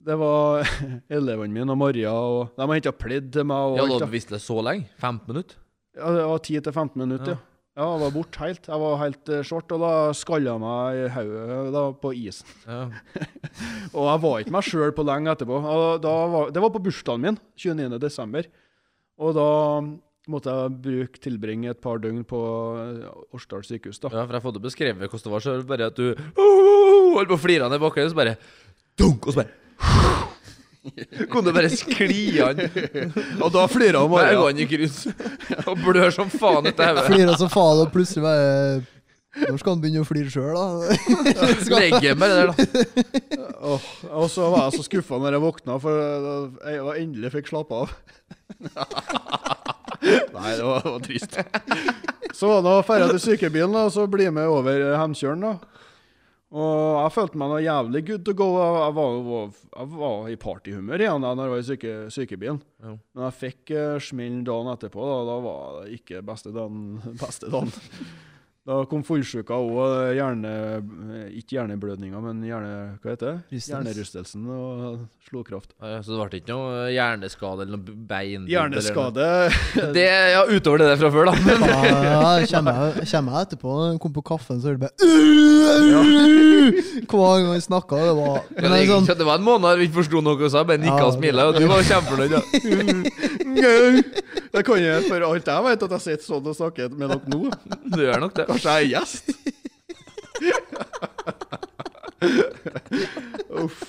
[0.00, 0.64] Det var
[1.20, 3.76] elevene mine og Maria, og de har henta pledd til meg.
[3.76, 4.88] Og Ja, du visste det så lenge?
[5.00, 5.60] 15 minutter?
[5.96, 7.34] ja, det var 10-15 minutter.
[7.34, 7.38] Ja.
[7.76, 7.84] Ja.
[7.84, 8.68] ja, jeg var borte helt.
[8.68, 12.54] Jeg var helt svart, short, og da skalla jeg meg i hodet på isen.
[12.66, 12.80] Ja.
[13.96, 15.56] Og jeg var ikke meg sjøl på lenge etterpå.
[15.58, 17.98] Og da var, det var på bursdagen min, 29.
[18.02, 18.46] desember.
[19.20, 19.48] Og da
[20.28, 22.40] måtte jeg bruke, tilbringe et par døgn på
[22.80, 23.06] eh,
[23.36, 24.00] Årsdal sykehus.
[24.02, 24.10] da.
[24.12, 27.16] Ja, for jeg har fått det beskrevet hvordan det var, så bare at du oh,
[27.16, 28.36] holdt på å flire ned bakken, og så bare
[29.00, 29.56] dunk, og så bare
[31.28, 32.62] Kom det bare skli an
[33.44, 34.30] Og da flirer han bare.
[34.32, 35.02] øynene i grus
[35.66, 37.04] og blør som faen etter hodet.
[37.10, 38.80] Flirer som faen, og plutselig bare
[39.44, 40.96] Når skal han begynne å flire sjøl, da?
[41.76, 42.54] Legge meg der, da.
[43.60, 45.92] Åh, og så var jeg så skuffa når jeg våkna, for
[46.64, 47.92] jeg endelig fikk slappe av.
[50.00, 51.36] Nei, det var, det var trist.
[52.40, 55.42] Så var det å dra til sykebilen og så bli med over Hemkjølen.
[55.42, 55.80] da.
[56.50, 58.46] Og jeg følte meg noe jævlig good to go.
[58.58, 62.58] Jeg var, var, jeg var i partyhumør igjen da jeg var i syke, sykebilen.
[62.82, 62.94] Ja.
[62.96, 65.04] Men jeg fikk uh, smellen dagen etterpå.
[65.06, 66.98] Da, da var det ikke beste dagen.
[67.22, 67.70] Beste dagen.
[68.70, 70.14] Da kom fullsjuka òg.
[70.14, 70.50] Hjerne,
[71.34, 72.68] ikke hjerneblødninga, men hjerne,
[73.02, 73.58] hva heter det?
[73.66, 75.72] Hjernerystelsen og slo kraft.
[75.82, 78.46] Ja, så det ble ikke noe hjerneskade eller noe bein?
[78.50, 79.26] Hjerneskade
[79.96, 80.06] Det,
[80.36, 81.34] ja, utover det der fra før, da.
[81.48, 83.70] Men, Ja, kommer jeg, kommer jeg etterpå,
[84.06, 84.94] kom på kaffen, så er det bare
[87.10, 89.84] Hver gang jeg snakka, det var Men det, sånn det var en måned der vi
[89.88, 91.06] ikke forsto noe hun sa, bare nikka Ja.
[91.10, 92.32] og smila, og du var kjempefornøyd.
[92.38, 92.42] Ja.
[93.60, 97.30] Det kan jeg for alt jeg vet at jeg sitter sånn og snakker med dere
[97.30, 97.40] nå.
[97.90, 98.46] Du gjør nok det.
[98.50, 99.24] Kanskje jeg er gjest?
[103.60, 103.82] Uff.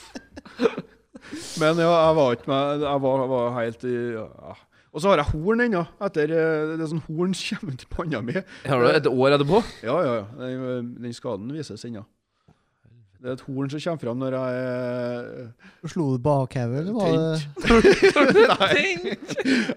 [1.62, 4.56] Men ja, jeg var ikke med Jeg var, var helt i ja.
[4.92, 5.86] Og så har jeg horn ennå.
[6.04, 8.36] Etter eh, Det sånn horn kommer ut i panna mi.
[8.68, 9.62] Har du et år etterpå?
[9.88, 10.26] Ja, ja, ja.
[10.42, 12.04] Den, den skaden vises ennå.
[13.22, 17.06] Det er et horn som kommer fram når jeg er Slo du bakhodet, eller var
[17.14, 17.92] det
[18.50, 18.86] Nei.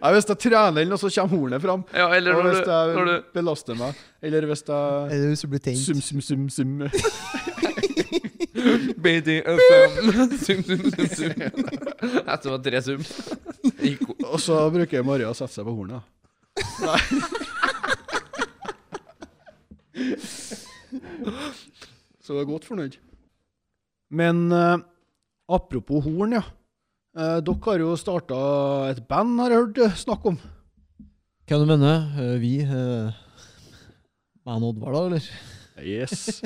[0.01, 1.83] Nei, hvis jeg trener eller noe, så kommer hornet fram.
[1.93, 4.01] Ja, eller Og når hvis du, jeg når du belaster meg.
[4.25, 5.83] Eller hvis jeg Eller hvis du blir tent?
[5.85, 6.73] Sum, sum, sum, sum.
[9.05, 9.93] BDSM
[10.41, 11.39] Sum, sum, sum, sum.
[12.25, 13.03] Etter det var tre sum.
[13.85, 16.01] Gikk Og så bruker Maria å sette seg på hornet.
[16.81, 17.01] Nei.
[22.25, 22.97] så jeg er godt fornøyd.
[24.15, 24.77] Men eh,
[25.51, 26.45] apropos horn, ja.
[27.15, 28.37] Eh, dere har jo starta
[28.93, 30.39] et band, har jeg hørt eh, snakk om.
[31.45, 33.13] Hva du mener Eh, Vi uh,
[34.47, 35.27] Meg og Oddvar, da, eller?
[35.83, 36.41] Yes.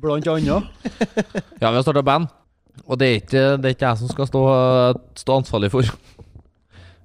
[0.00, 0.68] Blant annet.
[1.62, 2.30] Ja, vi har starta band.
[2.88, 4.42] Og det er, ikke, det er ikke jeg som skal stå,
[5.20, 5.88] stå ansvarlig for.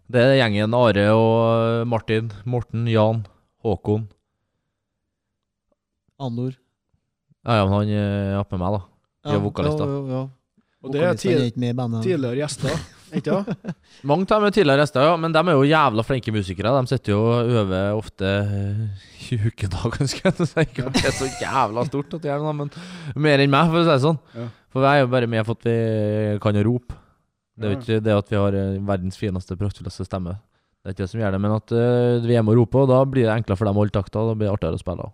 [0.08, 3.26] Det er gjengen Are og Martin, Morten, Jan,
[3.66, 4.08] Håkon.
[6.18, 6.55] Andor.
[7.43, 8.97] Ja, ja, men han er oppe med meg, da.
[9.34, 9.88] Er vokalister.
[9.88, 10.25] Ja, ja, ja.
[10.86, 12.84] Og det er tid, tidligere gjester,
[13.17, 13.71] ikke sant?
[14.07, 16.73] Mange av dem er tidligere gjester, ja, men de er jo jævla flinke musikere.
[16.78, 20.63] De sitter jo og øver ofte eh, i ukedagen, skal jeg si.
[20.67, 22.71] Ikke at det er så jævla stort at de gjør men
[23.17, 24.21] mer enn meg, for å si det sånn.
[24.38, 24.47] Ja.
[24.73, 25.78] For vi er jo bare med for at vi
[26.45, 27.01] kan rope.
[27.57, 30.38] Det er jo ikke det at vi har eh, verdens fineste, praktfulleste stemme.
[30.38, 32.86] Det er ikke det som gjør det, men at eh, vi er med og roper,
[32.86, 34.84] og da blir det enklere for dem å holde takta, da blir det artigere å
[34.84, 35.07] spille.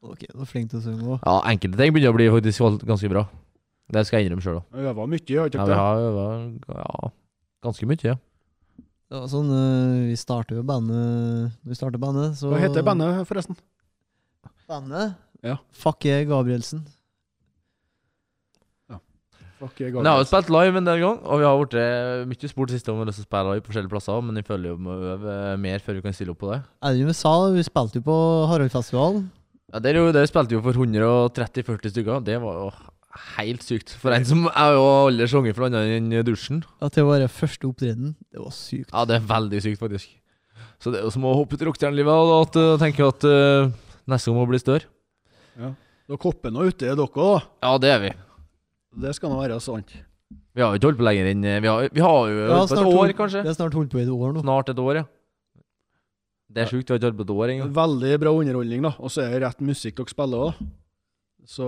[0.00, 1.18] Ok, du er flink til å synge òg.
[1.26, 3.26] Ja, enkelte ting begynner å bli faktisk ganske bra.
[3.90, 4.78] Det skal jeg innrømme sjøl òg.
[4.80, 6.76] Øva mye, har ikke Ja, vi det?
[6.78, 7.10] ja,
[7.66, 8.16] ganske mye, ja.
[9.10, 12.84] Det var sånn, eh, vi starter jo bandet Når vi starter bandet, så Hva heter
[12.86, 13.56] bandet, forresten?
[14.70, 15.16] Bandet?
[15.42, 15.56] Ja.
[15.74, 16.84] Fakke Gabrielsen.
[19.60, 20.06] Fuck, jeg Gabrielsen.
[20.06, 22.88] jeg har jo spilt live en del ganger, og vi har blitt mye spurt siste
[22.88, 24.76] om vi har lyst til å spille live på forskjellige plasser, men vi føler jo
[24.78, 26.62] vi må øve mer før vi kan stille opp på det.
[26.80, 28.16] Er det jo vi sa, vi spilte jo på
[28.48, 29.26] Haraldfestivalen.
[29.70, 32.24] Ja, Der, jo, der spilte vi jo for 130-40 stykker.
[32.26, 32.70] Det var jo
[33.36, 33.92] helt sykt.
[34.02, 36.64] For en som er jo aldri sunget for annet enn dusjen.
[36.82, 38.16] At det var første opptreden.
[38.30, 38.90] Det var sykt.
[38.90, 40.10] Ja, det er veldig sykt, faktisk.
[40.82, 43.26] Så det er jo som å hoppe ut i rockestjernelivet og at, uh, tenke at
[43.28, 43.70] uh,
[44.10, 44.88] neste gang må bli større.
[45.60, 47.48] Dere hopper nå ute, dere òg.
[47.62, 48.12] Ja, det er vi.
[49.04, 49.92] Det skal nå være sant.
[50.50, 52.80] Vi har jo ikke holdt på lenger enn Vi har, vi har jo Ja, et
[52.82, 53.44] år, kanskje.
[53.44, 54.42] Vi har snart holdt på i et år nå.
[54.42, 55.04] Snart et år, ja.
[56.50, 56.86] Det er sjukt.
[56.88, 57.72] Du har ikke holdt på et år engang.
[57.76, 58.90] Veldig bra underholdning, da.
[58.98, 60.64] Og så er det rett musikk dere spiller òg.
[61.46, 61.66] Så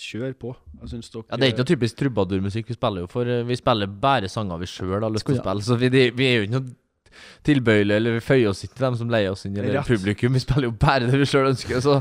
[0.00, 0.52] kjør på.
[0.82, 3.26] Jeg syns dere Ja, Det er ikke noe typisk trubadurmusikk vi spiller jo for.
[3.26, 5.62] eh, Vi spiller bare sanger vi sjøl har lyst til å spille.
[5.66, 6.76] Så vi, vi er jo ikke noe
[7.44, 9.88] tilbøyelige, eller vi føyer oss ikke til dem som leier oss inn, eller Rett.
[9.90, 10.32] publikum.
[10.36, 11.80] Vi spiller jo bare det vi sjøl ønsker.
[11.82, 11.96] Så.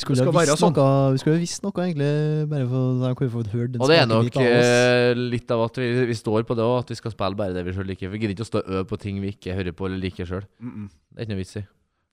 [0.00, 0.72] Skulle ha visst sånn.
[0.76, 2.10] noe, vi skulle ha visst noe, egentlig,
[2.50, 5.52] bare for at de kunne fått hørt Og det er nok litt, av eh, litt
[5.56, 7.74] av at vi, vi står på det òg, at vi skal spille bare det vi
[7.76, 8.12] sjøl liker.
[8.12, 10.28] Vi gidder ikke å stå og øve på ting vi ikke hører på eller liker
[10.28, 10.46] sjøl.
[10.58, 10.88] Mm -mm.
[10.88, 11.64] Det er ikke noe vits i.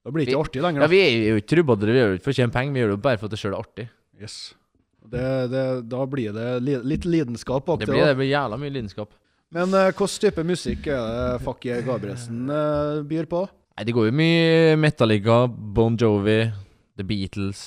[0.04, 0.82] Da blir det ikke artig lenger.
[0.82, 2.80] Ja, Vi er jo ikke trubadere, vi gjør det ikke for å tjene penger, vi
[2.80, 3.90] gjør det bare for at det sjøl er artig.
[4.22, 4.56] Yes.
[5.08, 7.94] Det, det, da blir det li litt lidenskap bak Det det.
[7.94, 9.10] blir, det blir jævla mye lidenskap.
[9.56, 13.46] Men uh, hvilken type musikk er det Fakki Gabrielsen uh, byr på?
[13.78, 16.40] Nei, det går jo mye Metallica, Bon Jovi,
[16.98, 17.60] The Beatles,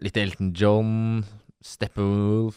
[0.00, 1.24] litt Elton John,
[1.64, 2.56] Steppenwolf,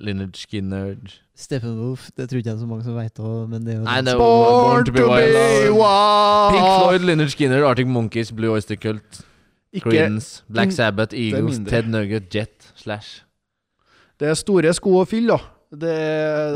[0.00, 0.94] Lynyrd Skinner
[1.36, 3.84] Steppenwolf, det tror ikke jeg er så mange som vet òg, men det er jo
[3.84, 5.74] Nei, det er Born to be Wild.
[6.54, 9.20] Pink Floyd, Lynyrd Skinner, Arctic Monkeys, Blue Oyster Cult,
[9.80, 11.60] Creedence, Black Sabbath, Eagles.
[11.68, 13.20] Ted Nugget, Jet, Slash.
[14.20, 15.56] det er store sko å fylle, da.
[15.84, 15.94] Det,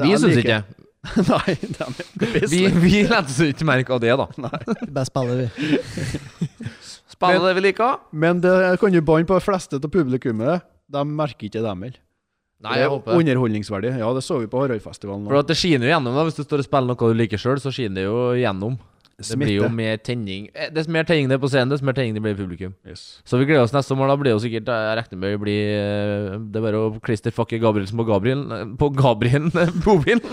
[0.02, 0.62] Vi jeg syns ikke
[1.28, 4.26] Nei, det er Vi, vi lar oss ikke merke av det, da.
[4.88, 5.68] Bare spiller, vi.
[7.32, 7.98] Spille det vi liker.
[8.12, 10.64] Men det kan jo banne på de fleste av publikummet.
[10.94, 12.00] De merker ikke dem heller.
[12.64, 13.18] Nei, jeg er håper.
[13.20, 13.90] Underholdningsverdig.
[14.00, 15.26] Ja, det så vi på Haraldfestivalen.
[15.28, 16.14] For at det skiner jo gjennom.
[16.16, 18.78] da Hvis du står og spiller noe du liker sjøl, så skiner det jo gjennom.
[19.14, 21.94] Det blir jo mer tenning Eh, Dess mer tenning det er på scenen, dess mer
[21.94, 22.72] tenning det blir i publikum.
[22.82, 23.20] Yes.
[23.22, 24.08] Så vi gleder oss neste sommer.
[24.10, 26.88] Da blir det jo sikkert Jeg regner med det blir eh, Det er bare å
[27.04, 29.46] klistre fucke Gabrielsen på Gabriel eh, På Gabriel
[29.86, 30.24] bobilen.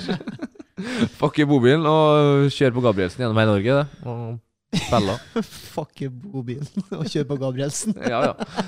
[1.20, 4.06] fucke bobilen og kjøre på Gabrielsen gjennom hele Norge, det.
[4.08, 4.38] Og
[4.74, 5.16] spille.
[5.74, 6.68] Fucke bobilen
[6.98, 7.96] og kjør på Gabrielsen.
[8.00, 8.66] Ja, ja.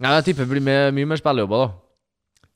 [0.00, 1.72] Nei, jeg tipper det blir med, mye mer spillejobber, da.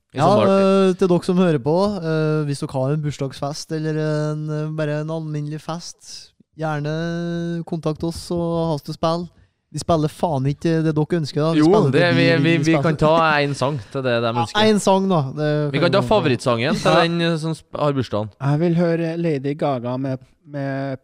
[0.09, 0.49] I Ja, sommer.
[0.49, 4.70] øh, til dere som hører på, øh, hvis dere har en bursdagsfest eller en, øh,
[4.76, 9.29] bare en alminnelig fest, gjerne kontakt oss og ha oss til å spille.
[9.68, 11.51] Vi spiller faen ikke det dere ønsker, da.
[11.53, 13.12] Vi Jo, det, vi, vi, vi kan ta
[13.45, 14.47] én sang til det de Ja.
[14.64, 15.20] En sang, da.
[15.37, 18.31] Det Vi kan ta favorittsangen til den eh, som har bursdagen.
[18.41, 20.97] Jeg vil høre Lady Gaga med, med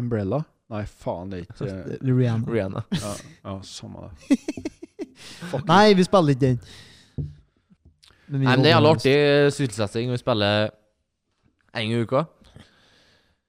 [0.00, 0.40] Umbrella.
[0.72, 2.50] Nei, faen, det er ikke Rihanna.
[2.50, 2.82] Rihanna.
[2.98, 3.12] Ja,
[3.44, 4.38] ja samme det.
[5.50, 5.62] Fuck.
[5.68, 6.58] Nei, vi spiller ikke den.
[8.26, 10.10] Men Nei, men Det er jævlig artig eh, sysselsetting.
[10.10, 10.70] Vi spiller
[11.76, 12.24] en gang i uka.
[12.24, 12.32] oss.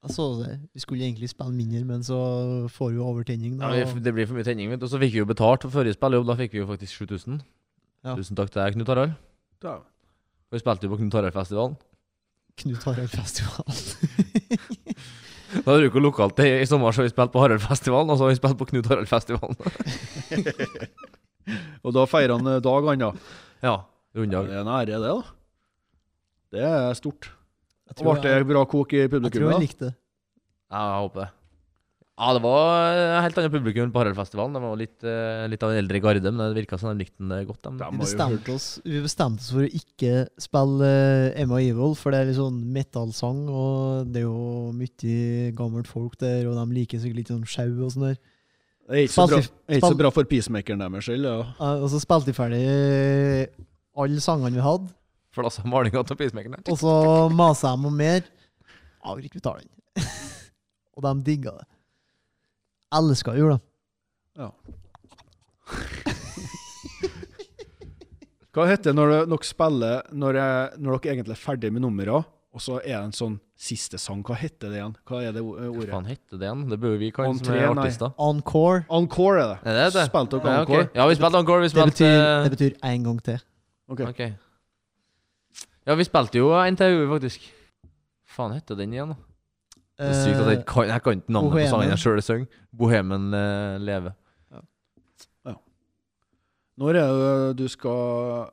[0.04, 0.60] Jeg så det.
[0.74, 2.20] Vi skulle egentlig spille mindre, men så
[2.70, 3.58] får vi overtenning.
[3.58, 3.74] Ja, Da.
[3.82, 4.70] Ja, det blir for mye tenning.
[4.70, 4.86] vet du.
[4.86, 6.28] Og så fikk vi jo betalt for forrige spillejobb.
[6.30, 7.42] Da fikk vi jo faktisk 7000.
[8.06, 8.14] Ja.
[8.16, 9.18] Tusen takk til deg, Knut Harald.
[9.62, 9.80] Da.
[10.54, 11.76] Vi spilte jo på Knut Harald-festivalen.
[12.58, 13.66] Knut Harald Festival.
[15.66, 18.34] Da er du ikke lokalt i sommer, så vi spilt på Harald-festivalen, og så har
[18.34, 19.58] vi spilt på Knut Harald-festivalen.
[21.88, 23.10] Og da feirer han eh, Dag Anna.
[23.64, 23.76] ja, Ja,
[24.20, 24.50] runddag.
[24.50, 25.20] det er en ære, det, da.
[26.58, 27.30] Det er stort.
[27.98, 29.52] Ble det bra kok i jeg tror publikum?
[29.54, 29.94] jeg likte det.
[30.72, 31.30] Ja, jeg håper det.
[32.18, 34.56] Ja, det var et helt annet publikum på Haraldfestivalen.
[34.58, 37.20] Det var litt, eh, litt av en eldre garde, men det virka som de likte
[37.22, 37.62] den eh, godt.
[37.62, 37.76] De.
[37.78, 42.10] De Vi bestemte, oss, vi bestemte oss for å ikke spille eh, Emma Evil, for
[42.16, 46.80] det er litt sånn metallsang, og det er jo mye gammelt folk der, og de
[46.80, 48.18] liker sikkert litt sånn sjau og sånn der.
[48.88, 51.30] Det er ikke så bra, er ikke så bra for peacemakeren deres skyld.
[51.30, 51.38] Ja.
[51.54, 53.64] Eh, Og så spilte vi ferdig eh,
[53.94, 54.90] alle sangene vi hadde,
[55.38, 56.74] For da sa malinga til peacemakeren der.
[56.74, 56.98] og så
[57.30, 58.26] masa de om mer.
[59.06, 59.74] Ja, vi ikke betale den.
[60.98, 61.68] og de digga det.
[62.96, 63.60] Elska jula.
[64.38, 64.52] da.
[68.58, 72.24] Hva heter det når dere spiller når, jeg, når dere egentlig er ferdig med numrene,
[72.58, 74.24] og så er det en sånn siste sang?
[74.26, 74.96] Hva heter det igjen?
[75.06, 75.76] Hva er det ordet?
[75.84, 76.64] Hva faen heter det igjen?
[76.72, 78.16] Det bør vi kanskje som er artister.
[78.30, 78.80] Encore.
[78.98, 79.60] Encore er det.
[79.62, 80.08] Er det det?
[80.10, 80.88] Spilte dere Ja, okay.
[80.96, 81.60] ja, vi spilte encore.
[81.62, 82.18] Vi Det spilte betyr,
[82.48, 83.46] det betyr en gang til.
[83.94, 84.02] Ok.
[84.08, 84.24] Ok.
[85.88, 87.46] Ja, vi spilte jo en til, gjorde vi faktisk.
[88.38, 89.22] Faen heter den igjen, da?
[89.98, 92.22] Det er sykt at jeg ikke kan, jeg kan ikke navnet på sangen jeg sjøl
[92.22, 92.64] synger.
[92.78, 94.14] Bohemen uh, leve.
[96.78, 98.52] Når er det du skal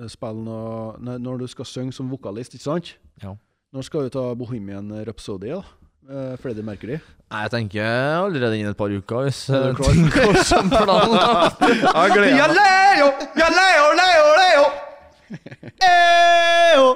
[0.00, 2.94] eh, spille noe nei, Når du skal synge som vokalist, ikke sant?
[3.22, 3.34] Ja.
[3.76, 5.60] Når skal du ta Bohemian Rhapsody, da?
[6.08, 6.96] Eh, Freddie Mercury?
[7.28, 7.84] Nei, jeg tenker
[8.24, 9.92] allerede innen et par uker, hvis eh, klar?
[9.92, 11.12] ting går som planen.
[11.98, 12.64] Jeg gleder meg.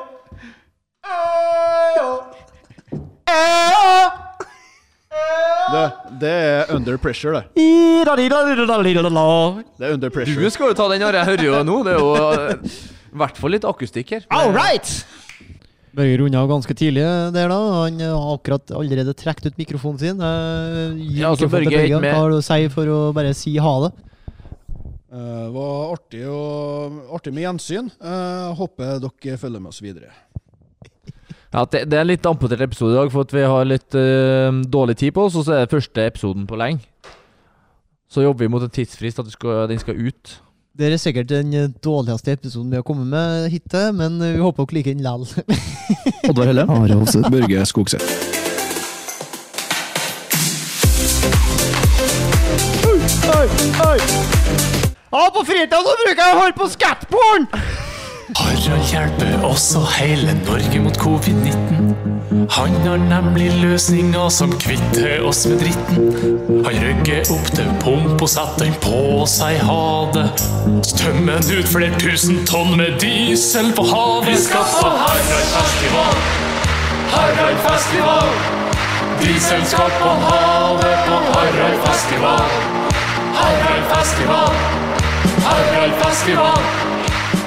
[6.23, 7.63] Det, er Under Pressure, det.
[9.79, 10.39] Det er Under pressure.
[10.39, 11.81] Du skal jo ta den her, jeg hører jo nå.
[11.87, 12.79] Det er jo eh,
[13.13, 14.27] i hvert fall litt akustikk her.
[14.33, 14.89] All right!
[15.93, 17.03] Børge runda ganske tidlig
[17.35, 17.59] der, da.
[17.83, 20.23] Han har akkurat allerede trukket ut mikrofonen sin.
[20.25, 22.15] Eh, Ja, altså, Børge er ikke med.
[22.15, 23.93] Hva har du å si for å bare si ha det?
[25.13, 27.91] Eh, Det var artig, og, artig med gjensyn.
[28.01, 30.09] Eh, håper dere følger med oss videre.
[31.53, 33.97] Ja, det, det er en litt amputert episode i dag, for at vi har litt
[33.99, 35.37] uh, dårlig tid på oss.
[35.37, 36.81] Og så er det første episoden på lenge.
[38.13, 40.41] Så jobber vi mot en tidsfrist at skal, den skal ut.
[40.77, 44.41] Det er sikkert den eh, dårligste episoden vi har kommet med hittil, men eh, vi
[44.41, 45.61] håper dere liker den likevel.
[46.31, 46.65] Oddvar Helle.
[46.69, 47.31] Are.
[47.35, 48.09] Børge Skogseth.
[55.13, 57.92] Ja, på fritida så bruker jeg å holde på skatporn!
[58.37, 61.93] Harald hjelper også hele Norge mot covid-19.
[62.51, 66.07] Han har nemlig løsninger som kvitter oss med dritten.
[66.65, 69.85] Han rygger opp til pump og setter den på seg ha
[70.17, 70.25] det.
[71.01, 74.31] Tømmer ut flere tusen tonn med diesel på havet.
[74.31, 76.23] Vi skal på Haraldfestival,
[77.13, 78.33] Haraldfestival.
[79.21, 82.57] Diesel skal på havet på Haraldfestival.
[83.43, 84.57] Haraldfestival,
[85.51, 86.92] Haraldfestival.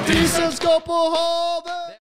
[0.07, 1.84] Dieselskåp och havet